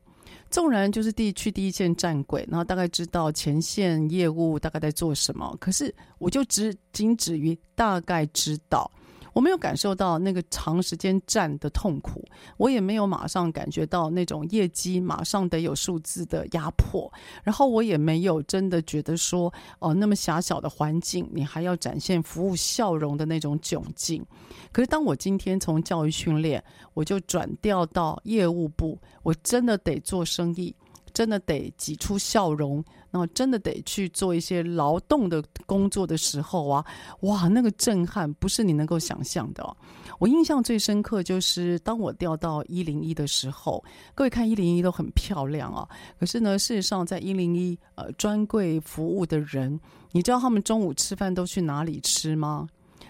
[0.51, 8.91] 纵然就是第去第一线站柜，然后大概知道前线业务大概在做什么，可是我就只仅止于大概知道。
[9.37, 12.25] 我没有感受到那个长时间站的痛苦，
[12.57, 17.13] 我也没有马上感觉到那种业绩马上得有数字的压迫，
[17.45, 24.25] 然后我也没有真的觉得说，哦，那么狭小的环境，你还要展现服务笑容的那种窘境。
[24.73, 26.65] 可是当我今天从教育训练，
[26.95, 30.75] 我就转调到业务部，我真的得做生意，
[31.13, 32.83] 真的得挤出笑容。
[33.17, 36.85] 然后真的得去做一些劳动的工作的时候啊，
[37.21, 39.77] 哇，那个震撼不是你能够想象的。
[40.19, 43.83] 我印象最深刻就是当我调到一零一的时候，
[44.15, 45.89] 各位看一零一都很漂亮啊，
[46.21, 49.81] 可是呢，事实上在一零一呃专柜服务的人，
[50.13, 52.69] 你知道他们中午吃饭都去哪里吃吗？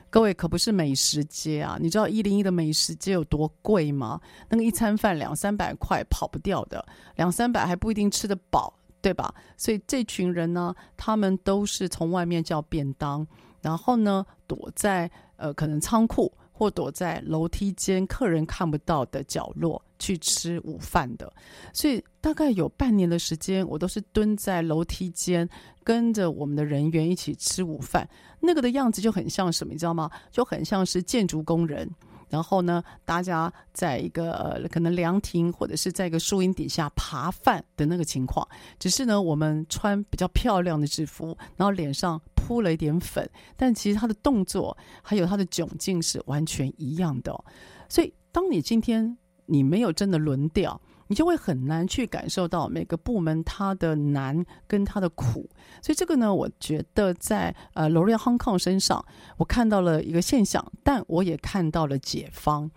[0.08, 1.76] 各位可不是美食街啊！
[1.80, 4.20] 你知道一零一的美食街有多贵吗？
[4.48, 6.86] 那个一餐饭两三百块跑不掉的，
[7.16, 8.72] 两三百还不一定吃得饱，
[9.06, 9.32] 对吧？
[9.56, 13.24] 所以这群人呢，他们都是从外面叫便当，
[13.62, 21.32] 然后呢躲在呃可能仓库或躲在楼梯间客人看不到的角落去吃午饭的。
[21.72, 25.48] 所以大概有半年的时间，我都是蹲在楼梯间。
[25.84, 28.08] 跟着我们的人员一起吃午饭，
[28.40, 30.10] 那个的样子就很像什么，你知道吗？
[30.32, 31.88] 就很像是建筑工人，
[32.28, 38.46] 然后呢，大家在一个呃可能凉亭或者是在一个树荫底下扒饭的那个情况。
[38.78, 47.44] 只是呢，我们穿比较漂亮的制服，然后脸上铺了一点粉，但其实他的动作还有他的窘境是完全一样的哦。
[47.88, 49.16] 所以，当你今天
[49.46, 50.80] 你没有真的轮掉。
[51.08, 55.48] 你就会很难去感受到每个部门它的难跟它的苦，
[55.82, 59.04] 所以这个呢，我觉得在呃 L'Oréal Hong Kong 身上，
[59.36, 62.70] 我看到了一个现象，但我也看到了解方。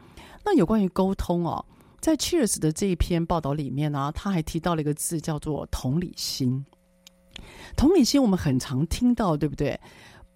[0.45, 1.65] 那有关于沟通哦，
[1.99, 6.65] 在 Cheers 的这一篇报道里面呢、他还提到了一个字叫做同理心。
[7.75, 9.80] 同理心我们很常听到，对不对？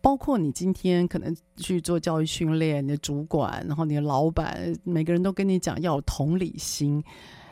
[0.02, 7.02] 包括你今天可能去做教育训练，你的主管，然后你的老板，每个人都跟你讲要有同理心。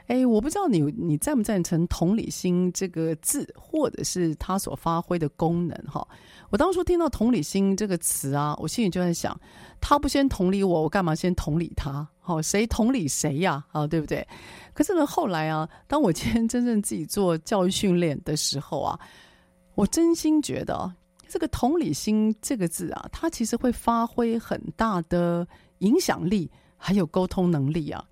[0.07, 6.05] 哎，我不知道你你赞不赞成“同理心”这个字，或者是它所发挥的功能哈？
[6.49, 9.39] 我当初听到“同理心”这个词啊，我心里就在想，
[9.79, 12.05] 他不先同理我，我干嘛先同理他？
[12.19, 13.63] 好，谁同理谁呀？
[13.71, 14.27] 啊，对不对？
[14.73, 18.99] 可是呢，后来啊，当我今天真正自己做教育训练的时候啊，
[19.75, 20.91] 我真心觉得
[21.29, 25.47] 这个“同理心”这个字啊，它其实会发挥很大的
[25.77, 28.03] 影响力，还有沟通能力啊。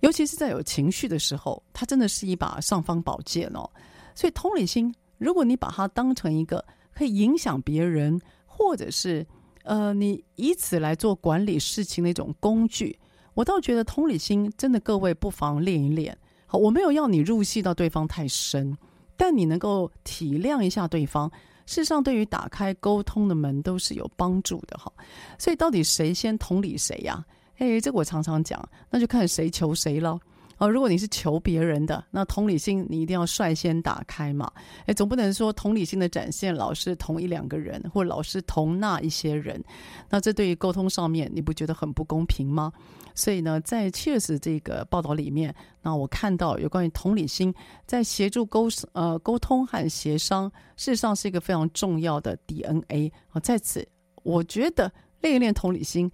[0.00, 3.68] 尤其是在有情绪的时候，它真的是一把尚方宝剑哦。
[4.14, 9.26] 所以同理心，如果你把它当成一个可以影响别人，或者是
[9.64, 12.98] 呃，你以此来做管理事情的一种工具，
[13.34, 16.16] 我倒觉得同理心真的各位不妨练一练。
[16.46, 18.76] 好，我没有要你入戏到对方太深，
[19.16, 21.28] 但你能够体谅一下对方，
[21.66, 24.92] 事实上对于打开沟通的门都是有帮助的哈。
[25.38, 27.24] 所以到底谁先同理谁呀？
[27.58, 30.18] 哎，这个我常常讲，那就看谁求谁了。
[30.58, 34.50] 哦，如果你是求别人的，那同理心你一定要率先打开嘛。
[34.86, 39.62] 哎，总不能说同理心的展现老是同一两个人，或老是同那一些人。
[40.08, 42.72] 那这对于沟通上面，你不觉得很不公平吗？
[43.14, 47.54] 所以呢，在 Cheers 这个报道里面，那我看到有关于同理心
[47.84, 53.12] 在协助沟呃沟通和协商，事实上是一个非常重要的 DNA。
[53.28, 53.86] 啊，在此
[54.22, 54.90] 我觉得
[55.20, 56.10] 练一练同理心。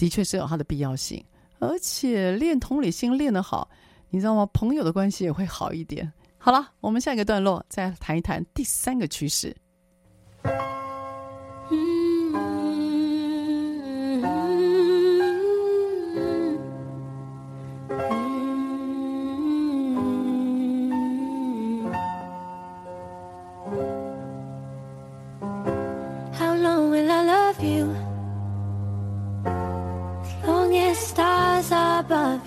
[0.00, 1.22] 的确是有它的必要性，
[1.58, 3.68] 而且练同理心练得好，
[4.08, 4.46] 你知道吗？
[4.46, 6.10] 朋友的关系也会好一点。
[6.38, 9.54] 好了，我们下一个段落再谈一谈第三个趋势。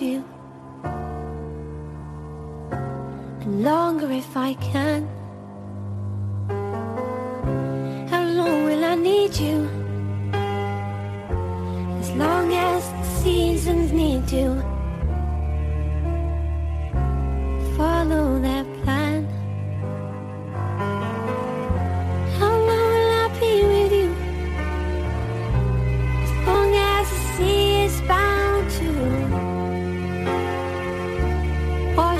[0.04, 0.24] you.
[3.40, 5.13] And longer if I can.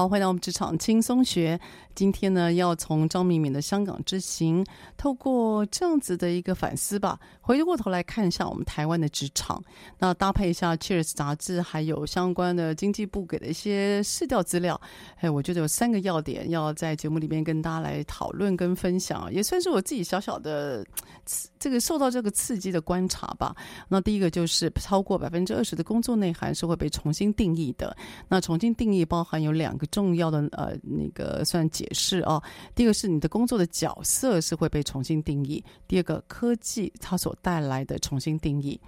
[0.00, 1.60] 好，欢迎到我们职场轻松学。
[1.94, 4.64] 今天呢，要从张敏敏的香港之行，
[4.96, 9.62] 透过这样子的一个反思吧，回过头来看一下我们台湾的职场，
[9.98, 14.80] 那搭配一下《Cheers》杂志，还有相关的经济部给的一些市调资料。
[15.16, 20.86] 哎，我觉得有三个要点要在节目里面跟大家来讨论跟分享，也算是我自己小小的
[21.58, 23.54] 这个受到这个刺激的观察吧。
[23.88, 27.96] 那第一个就是超过百分之二十的工作内涵是会被重新定义的。
[28.28, 32.42] 那重新定义包含有两个重要的呃那个算解释啊。
[32.74, 38.78] 第一个是你的工作的角色是会被重新定义，第二个科技它所带来的重新定义。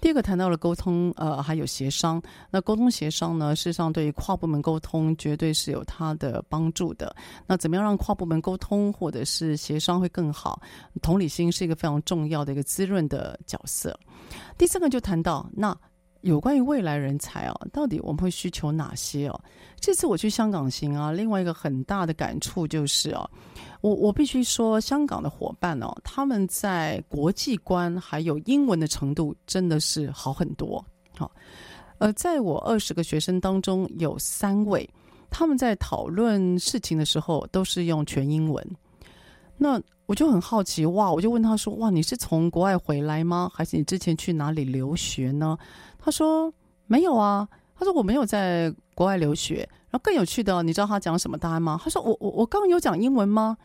[0.00, 2.20] 第二个谈到了沟通呃还有协商，
[2.50, 7.14] 那沟通协商呢，事实上对于跨部门沟通绝对是有它的帮助的。
[7.46, 10.60] 那怎么样让跨部门沟通或者是协商会更好？
[11.00, 13.96] 同理心是一个非常重要的一个滋润的角色。
[14.58, 15.76] 第三个就谈到那。
[16.22, 19.40] 有关于未来人才啊，到底我们会需求哪些哦？
[19.80, 23.28] 这次我去香港行啊，另外一个很大的感触就是哦，
[23.80, 30.84] 我我必须说，香港的伙伴哦，他们在国际观还有英文的程度真的是好很多。
[31.16, 31.30] 好，
[31.98, 34.88] 呃，在我二十个学生当中，有三位
[35.30, 38.66] 他们在讨论事情的时候都是用全英文。
[39.56, 43.50] 那我就很好奇哇，我就问他说：“哇，你是从国外回来吗？
[43.54, 45.56] 还是你之前去哪里留学呢？”
[46.00, 46.52] 他说
[46.86, 49.68] 没有啊，他说我没有在国外留学。
[49.90, 51.76] 然后更有趣的，你知道他讲什么答案吗？
[51.82, 53.56] 他说我我我刚刚有讲英文吗？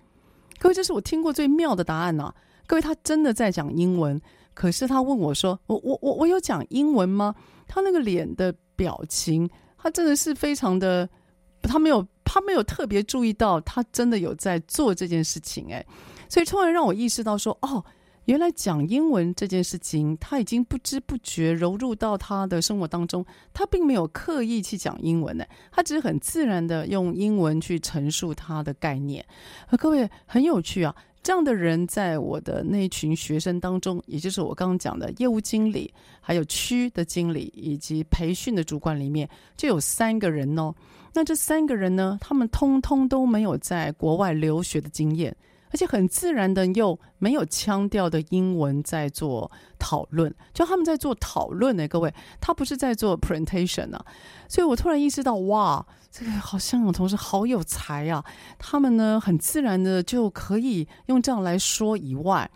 [0.58, 2.36] 各位，这是我听过最妙的答案呐、啊！
[2.66, 4.20] 各位，他真的在讲英文，
[4.56, 7.36] 可是他问我说我我我我有讲英文吗？
[7.68, 11.08] 他那个脸的表情，他真的是非常的，
[11.62, 15.86] 他没有他没有特别注意到，他真的有在做这件事情哎，
[16.28, 17.86] 所以突然让我意识到说哦。
[18.26, 23.24] 原来讲英文这件事情，他已经不知不觉融入到他的生活当中。
[23.54, 29.24] 他并没有刻意去讲英文呢，他只是很自然的用英文去陈述他的概念。
[29.78, 40.74] 各位很有趣啊，这样的人在我的那群学生当中，也就是我刚刚讲的业务经理、还有区的经理以及培训的主管里面，就有三个人哦。
[41.14, 45.36] 那这三个人呢，他们通通都没有在国外留学的经验。
[45.76, 54.06] 而且很自然的又没有腔调的英文在做讨论，就他们在做讨论呢，各位，他不是在做 presentation 啊，
[54.48, 58.24] 所以我突然意识到，哇，这个好像我同事好有才啊，
[58.58, 62.50] 他们呢很自然的就可以用这样来说以外。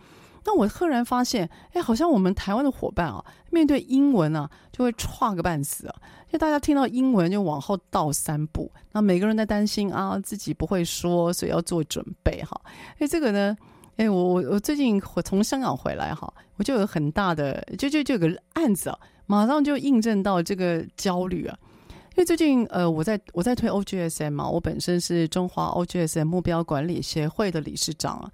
[0.50, 5.94] 那我赫然发现，哎，好像我们台湾的伙伴啊，面对英文啊，就会剉个半死啊。
[6.28, 8.68] 就大家听到英文就往后倒三步。
[8.90, 12.60] 那每个人在担心啊，自己不会说，所以要做准备哈。
[12.98, 13.56] 哎，这个呢，
[13.96, 21.56] 哎，我我我最近我从香港回来哈，我就有很大的，就就就有个案子啊，马上就印证到这个焦虑啊。
[22.16, 28.30] 因为最近呃，我在我在推 OGSM 嘛，我本身是中华 OGSM 目标管理协会的理事长啊。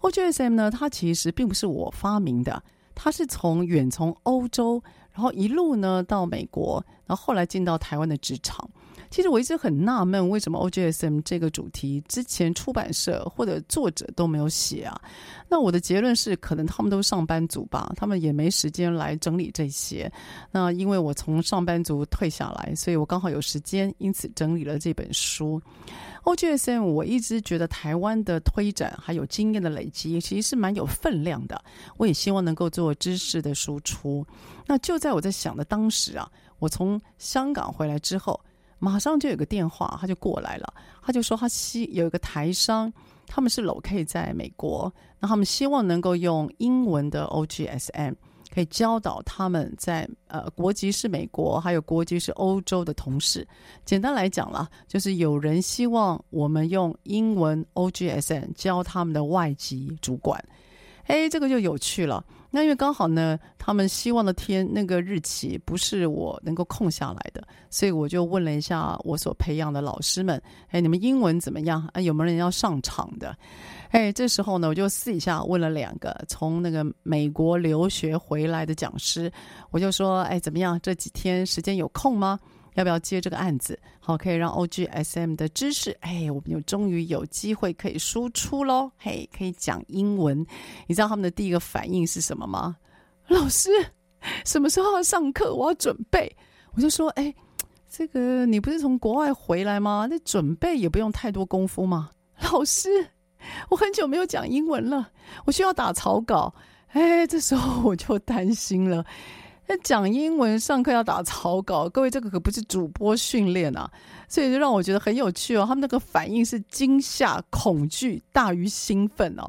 [0.00, 2.62] OGSM 呢，它其实并不是我发明的，
[2.94, 4.82] 它是从远从欧洲，
[5.12, 8.68] 然后一路呢到美国，然后后来进到台湾的职场。
[9.10, 15.00] 其实我一直很纳闷，为什么 OGSM 这个主题之前出版社或者作者都没有写啊？
[15.48, 20.10] 那我的结论是，可能他们都上班族吧，他们也没时间来整理这些。
[20.52, 25.60] 那因为我从上班族退下来，所以我刚好有时间，因此整理了这本书。
[26.24, 31.62] OGSM 我一直觉得台湾的推展还有经验的累积，其实是蛮有分量的。
[31.96, 34.26] 我也希望能够做知识的输出。
[34.66, 38.40] 那就在我在想的当时啊，我从香港回来之后。
[38.82, 40.72] 马上就有个电话，他就过来了。
[41.02, 42.90] 他就说他希有一个台商，
[43.26, 48.14] 他们是 locate 在美国，那他们希望能够用英文的 OGSM
[48.52, 53.46] 可以教导他们在呃国籍是美国，还有国籍是欧洲的同事。
[53.84, 60.42] 简单来讲啦，就是有人希望我们用英文 O G S N 教他们的外籍主管。
[61.04, 62.24] 哎，这个就有趣了。
[62.50, 71.88] 那因为刚好呢，他们希望的天那个日期不是我能够空下来的，所以我就问了一下我所培养的老师们：“哎，你们英文怎么样？
[71.92, 73.36] 啊，有没有人要上场的？”
[73.90, 79.30] 哎，这时候呢，我就私底下问了两个从那个美国留学回来的讲师，
[79.70, 80.78] 我就说：“哎，怎么样？
[80.82, 82.38] 这几天时间有空吗？
[82.80, 83.78] 要不要接这个案子？
[84.00, 88.90] 好，可以让 OGSM 的知识，哎，我们就终于有机会可以输出喽！
[88.96, 90.38] 嘿，可以讲英文。
[90.86, 92.76] 你知道他们的第一个反应是什么吗？
[93.28, 93.68] 老师，
[94.46, 95.54] 什么时候要上课？
[95.54, 96.34] 我要准备。
[96.72, 97.34] 我就说，哎，
[97.90, 100.06] 这个你不是从国外回来吗？
[100.08, 102.10] 那准备也不用太多功夫吗？
[102.50, 102.88] 老师，
[103.68, 105.10] 我很久没有讲英文了，
[105.44, 106.54] 我需要打草稿。
[106.92, 109.04] 哎，这时候我就担心了。
[109.70, 113.88] 那讲英文上课要打草稿，各位这个可不是主播训练啊，
[114.28, 115.64] 所以就让我觉得很有趣哦。
[115.64, 119.48] 他们那个反应是惊吓、恐惧大于兴奋哦，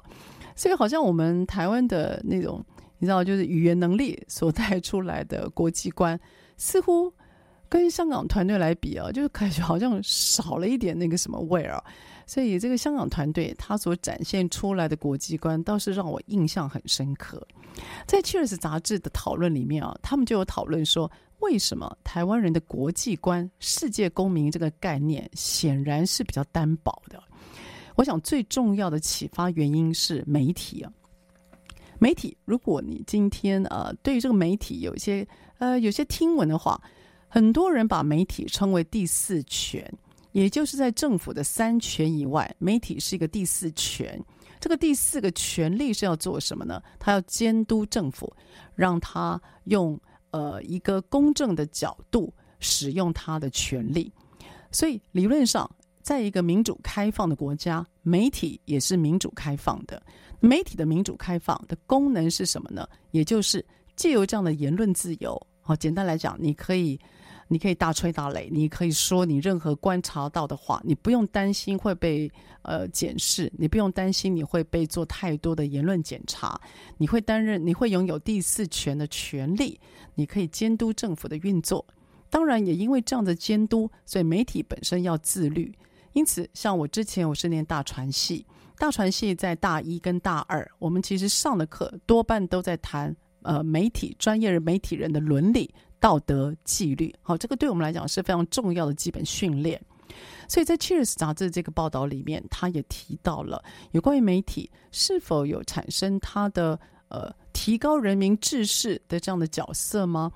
[0.55, 2.63] 所以好像我们台湾的那种。
[2.99, 6.19] 你知道，就是语言能力所带出来的国际观，
[6.55, 7.11] 似乎
[7.67, 11.83] 跟香港团队来比啊，就是感觉好像少了一点那个什么味儿啊。
[12.25, 17.45] 所以这个香港团队他所展现出来的国际观，倒是让我印象很深刻。
[18.05, 21.09] 在《Cheers》杂志的讨论里面啊，他们就有讨论说，
[21.39, 27.21] 为什么台湾人的国际观、世界公民这个概念显然是比较单薄的。
[27.95, 30.91] 我想最重要的启发原因是媒体啊。
[31.99, 35.27] 媒体，如果你今天呃对于这个媒体有一些
[35.59, 36.81] 呃有些听闻的话，
[37.27, 39.89] 很多人把媒体称为第四权，
[40.31, 44.23] 也就是在政府的三权以外，媒体是一个第四权。
[44.59, 46.81] 这个第四个权利是要做什么呢？
[46.99, 48.31] 他要监督政府，
[48.75, 54.13] 让他用呃一个公正的角度使用他的权利。
[54.71, 55.69] 所以理论上，
[56.01, 60.01] 在一个民主开放的国家，媒体也是民主开放的。
[60.39, 62.87] 媒体的民主开放的功能是什么呢？
[63.11, 63.65] 也就是
[63.95, 66.99] 借由这样的言论自由，好，简单来讲，你可以，
[67.51, 72.31] 你可以大吹大擂，你可以说你任何观察到的话，你不用担心会被
[72.61, 76.57] 呃检视，你不用担心你会被做太多的言论检查，
[76.97, 79.77] 你会担任，你会拥有第四权的权利，
[80.15, 81.85] 你可以监督政府的运作。
[82.29, 85.77] 当然，也因为这样的监督，所以媒体本身要自律。
[86.13, 88.45] 因此，像我之前我是念大传系。
[88.77, 95.69] 大传系在大一跟大二，我们其实上的课多半都在谈呃媒体专业人媒体人的伦理、
[96.01, 97.15] 道德、纪律。
[97.21, 99.81] 好，这个对我们来讲是非常重要的基本训练。
[100.49, 106.77] 所以在《Cheers》杂志这个报道里面，他也提到了有关于媒体是否有产生它的
[107.07, 110.29] 呃提高人民知识的这样的角色吗？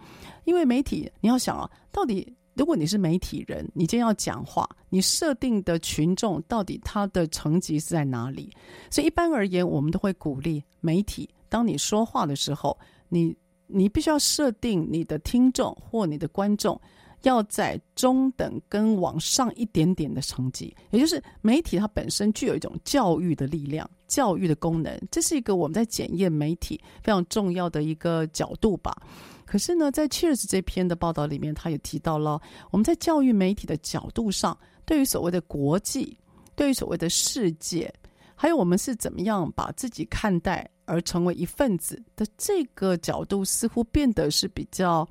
[0.45, 2.33] 因为媒体，你要想啊，到底。
[2.57, 8.49] 如果你是媒体人，你今天要讲话，你设定的群众到底他的层级是在哪里？
[8.89, 13.35] 所以一般而言，我们都会鼓励媒体，当你说话的时候，你
[13.67, 16.79] 你必须要设定你的听众或你的观众
[17.21, 28.95] 要在中等跟往上一点点的层级，也就是媒体它本身具有一种教育的力量、教育的功能，这是一个我们在检验媒体非常重要的一个角度吧。
[29.43, 32.39] 可是呢，在 Cheers 这篇的报道里面，他也提到了
[32.71, 36.17] 我们在教育媒体的角度上，对于所谓的国际，
[36.55, 37.91] 对于所谓的世界，
[38.35, 45.07] 还有我们是怎么样把自己看待而成为一份子的这个角度，似乎变得是比较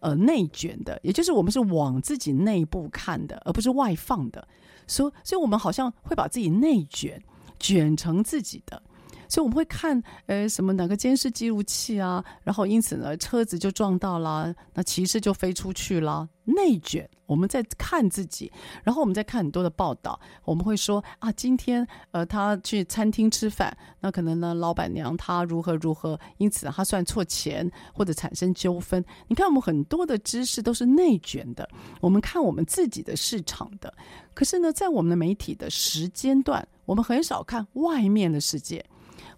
[0.00, 4.46] 呃内卷的，也就是我们是往自己内部看的，而不是外放的。
[4.86, 7.22] 所以，所以我们好像会把自己内卷，
[7.58, 8.82] 卷成自己的。
[9.28, 17.06] 所以我们会看，呃，什么哪个监视记录器啊，然后因此呢，车子就撞到了，那骑士就飞出去了，内卷。
[17.28, 18.50] 我们在看自己，
[18.82, 29.04] 然后我们在看很多的报道，我们会说啊，今天呃，他去餐厅吃饭，那可能呢，老板娘她如何如何，因此他算错钱或者产生纠纷。
[29.26, 31.68] 你看，我们很多的知识都是内卷的，
[32.00, 33.92] 我们看我们自己的市场的，
[34.32, 38.82] 可是呢，在我们的媒体的时间段，我们很少看外面的世界。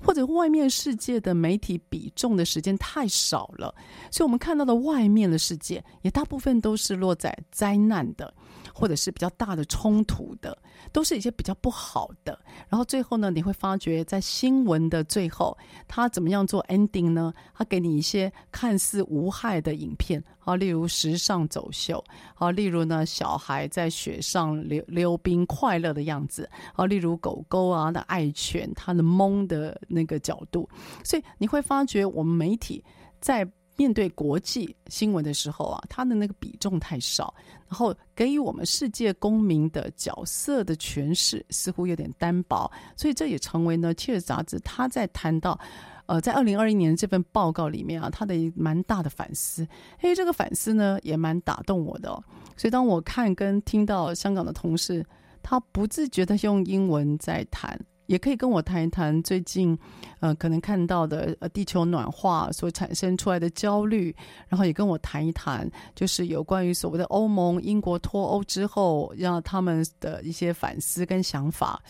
[0.03, 3.75] 或者外面世界的媒体比重的时间太少了，
[4.11, 8.33] 所以我们看到的外面的世界也大部分都是落在灾难的，
[8.81, 10.57] 或者是比较大的冲突的，
[10.91, 12.37] 都是一些比较不好的。
[12.71, 15.57] 然后最后呢，你会发觉在新闻的最后，
[15.87, 17.31] 他怎么样做 ending 呢？
[17.55, 20.25] 他给你一些看似无害的影片。
[20.39, 22.03] 好，例如时尚走秀，
[22.35, 30.67] 好，例如呢，小孩在雪上溜溜冰快乐的样子，好，例如狗狗啊的爱犬，它的蒙的那个角度，
[31.05, 32.83] 所以你会发觉，我们媒体
[33.21, 33.47] 在
[33.81, 37.33] 面对国际新闻的时候啊，它的那个比重太少，
[37.67, 45.59] 然后给予我们世界公民的角色的诠释似乎有点单薄，所以这也成为呢《Cheers》杂志他在谈到。
[46.05, 49.67] 呃，在二零二一年这份报告里面啊，他的蛮大的反思，
[50.01, 52.11] 诶，这个反思呢也蛮打动我的。
[52.59, 55.07] 所以当我看跟听到香港的同事，
[55.43, 57.81] 他不自觉的用英文在谈。
[58.11, 59.79] 也可以跟我谈一谈最近，
[60.19, 64.13] 呃，可能看到的呃地球暖化所产生出来的焦虑，
[64.49, 71.81] 然后也跟我谈一谈，就是有关于所谓的欧盟、英国脱欧之后，让他们的一些反思跟想法。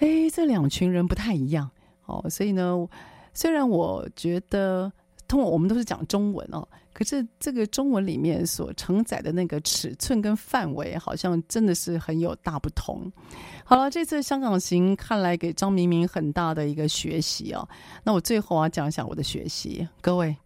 [0.00, 1.70] 哎，这两群人不太一样
[2.04, 2.86] 哦，所以呢，
[3.32, 4.92] 虽然我觉得。
[5.30, 13.10] 通过我们都是讲中文哦，可是这个中文里面所承载的那个尺寸跟范围，好像真的是很有大不同。
[13.64, 17.68] 好了，这次香港行看来给张明明很大的一个学习哦。
[18.02, 20.36] 那我最后要讲一下我的学习，各位，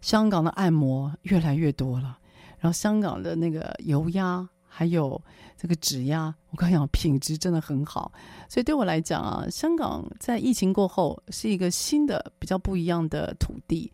[0.00, 2.18] 香港的按摩越来越多了，
[2.58, 5.22] 然后香港的那个油压还有
[5.56, 8.10] 这个指压，我刚讲品质真的很好，
[8.48, 13.92] 所以对我来讲啊，香港在疫情过后是一个新的比较不一样的土地。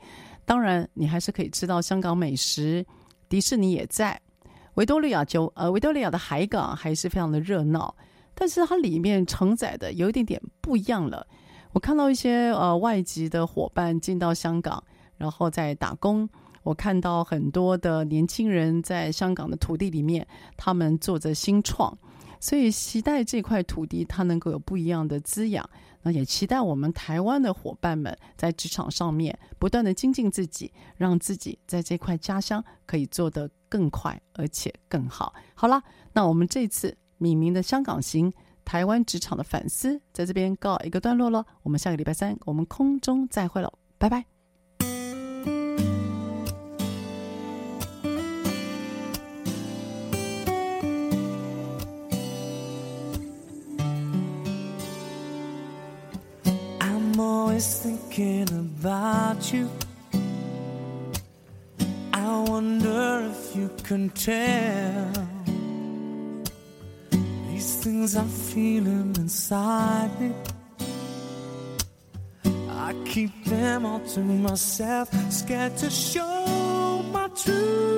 [0.49, 2.83] 当然，你还是可以吃到香港美食，
[3.29, 4.19] 迪士尼也在，
[4.77, 7.95] 维多利亚就呃维多利亚的海港还是非常的热闹，
[8.35, 11.27] 但是它里面承载的有一点点不一样了。
[11.73, 14.83] 我看到一些呃外籍的伙伴进到香港，
[15.19, 16.27] 然后在打工，
[16.63, 20.27] 我看到很多的年轻人在香港的土地里面，
[20.57, 21.95] 他们做着新创，
[22.41, 25.69] 所以期待这块土地它能够有不一样的滋养。
[26.13, 35.35] 也期待我们台湾的伙伴们在职场上面不断的精进自己，让自己在这块家乡可以做得更快而且更好。
[35.55, 35.83] 好了，
[36.13, 38.33] 那我们这次敏明的香港行，
[38.65, 41.45] 台湾职场的反思，在这边告一个段落了。
[41.63, 44.38] 我们下个礼拜三我们空中再会了，拜拜。
[57.59, 58.49] always thinking
[58.79, 59.69] about you.
[62.13, 65.13] I wonder if you can tell
[67.51, 70.33] these things I'm feeling inside me.
[72.71, 77.98] I keep them all to myself, scared to show my truth.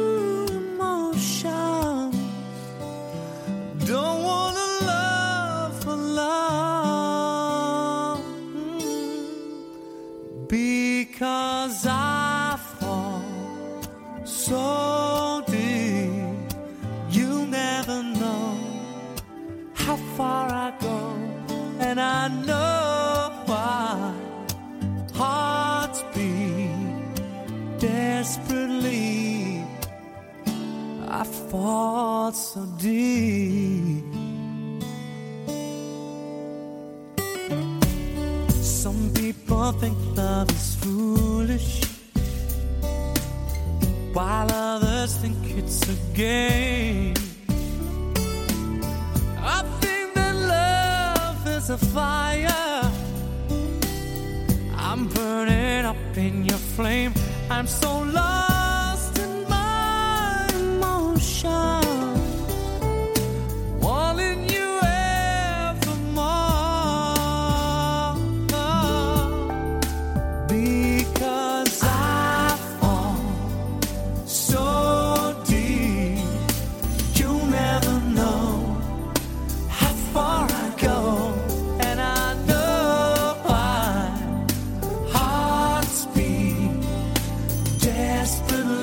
[32.81, 34.05] deep.
[38.62, 41.83] Some people think love is foolish,
[44.14, 47.14] while others think it's a game.
[49.39, 52.91] I think that love is a fire.
[54.76, 57.12] I'm burning up in your flame.
[57.51, 57.99] I'm so
[88.21, 88.80] desperate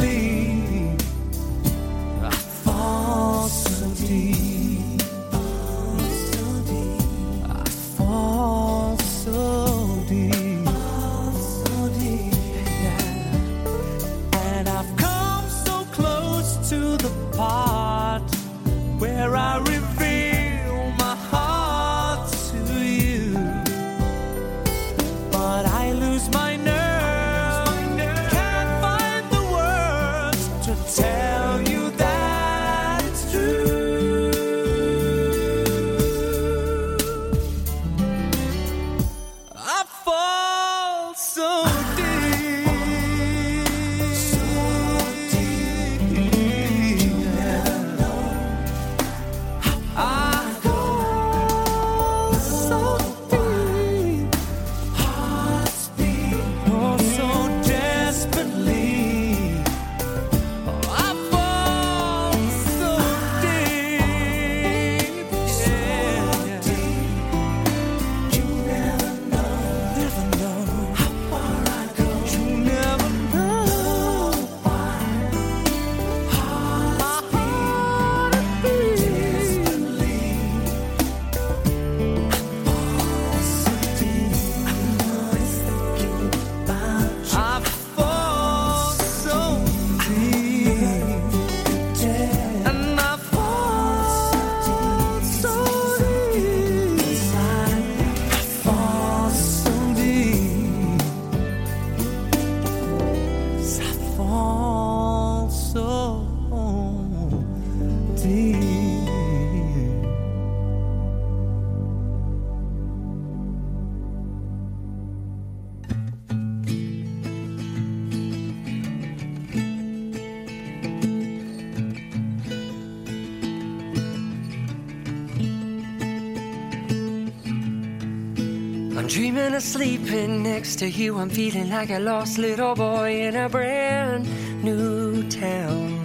[129.17, 131.17] dreaming of sleeping next to you.
[131.17, 134.27] I'm feeling like a lost little boy in a brand
[134.63, 135.95] new town.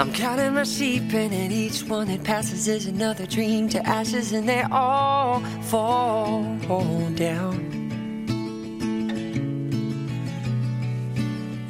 [0.00, 4.48] I'm counting my sheep, and each one that passes is another dream to ashes, and
[4.48, 5.38] they all
[5.70, 6.42] fall
[7.14, 7.54] down.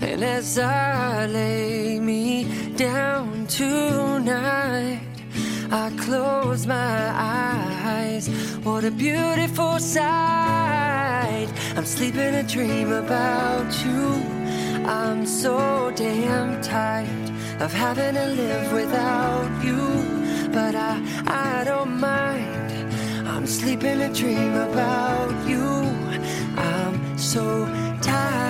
[0.00, 5.07] And as I lay me down tonight,
[5.70, 8.28] I close my eyes.
[8.64, 11.48] What a beautiful sight.
[11.76, 14.14] I'm sleeping a dream about you.
[14.86, 20.48] I'm so damn tired of having to live without you.
[20.52, 23.28] But I, I don't mind.
[23.28, 25.66] I'm sleeping a dream about you.
[26.56, 27.66] I'm so
[28.00, 28.48] tired.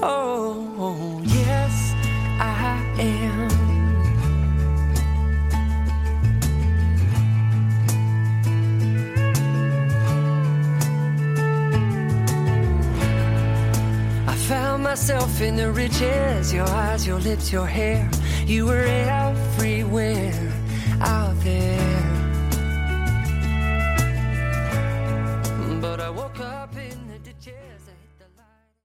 [0.00, 1.09] Oh,
[15.00, 18.10] myself in the riches your eyes, your lips, your hair.
[18.44, 20.52] You were everywhere.
[21.00, 21.34] I'll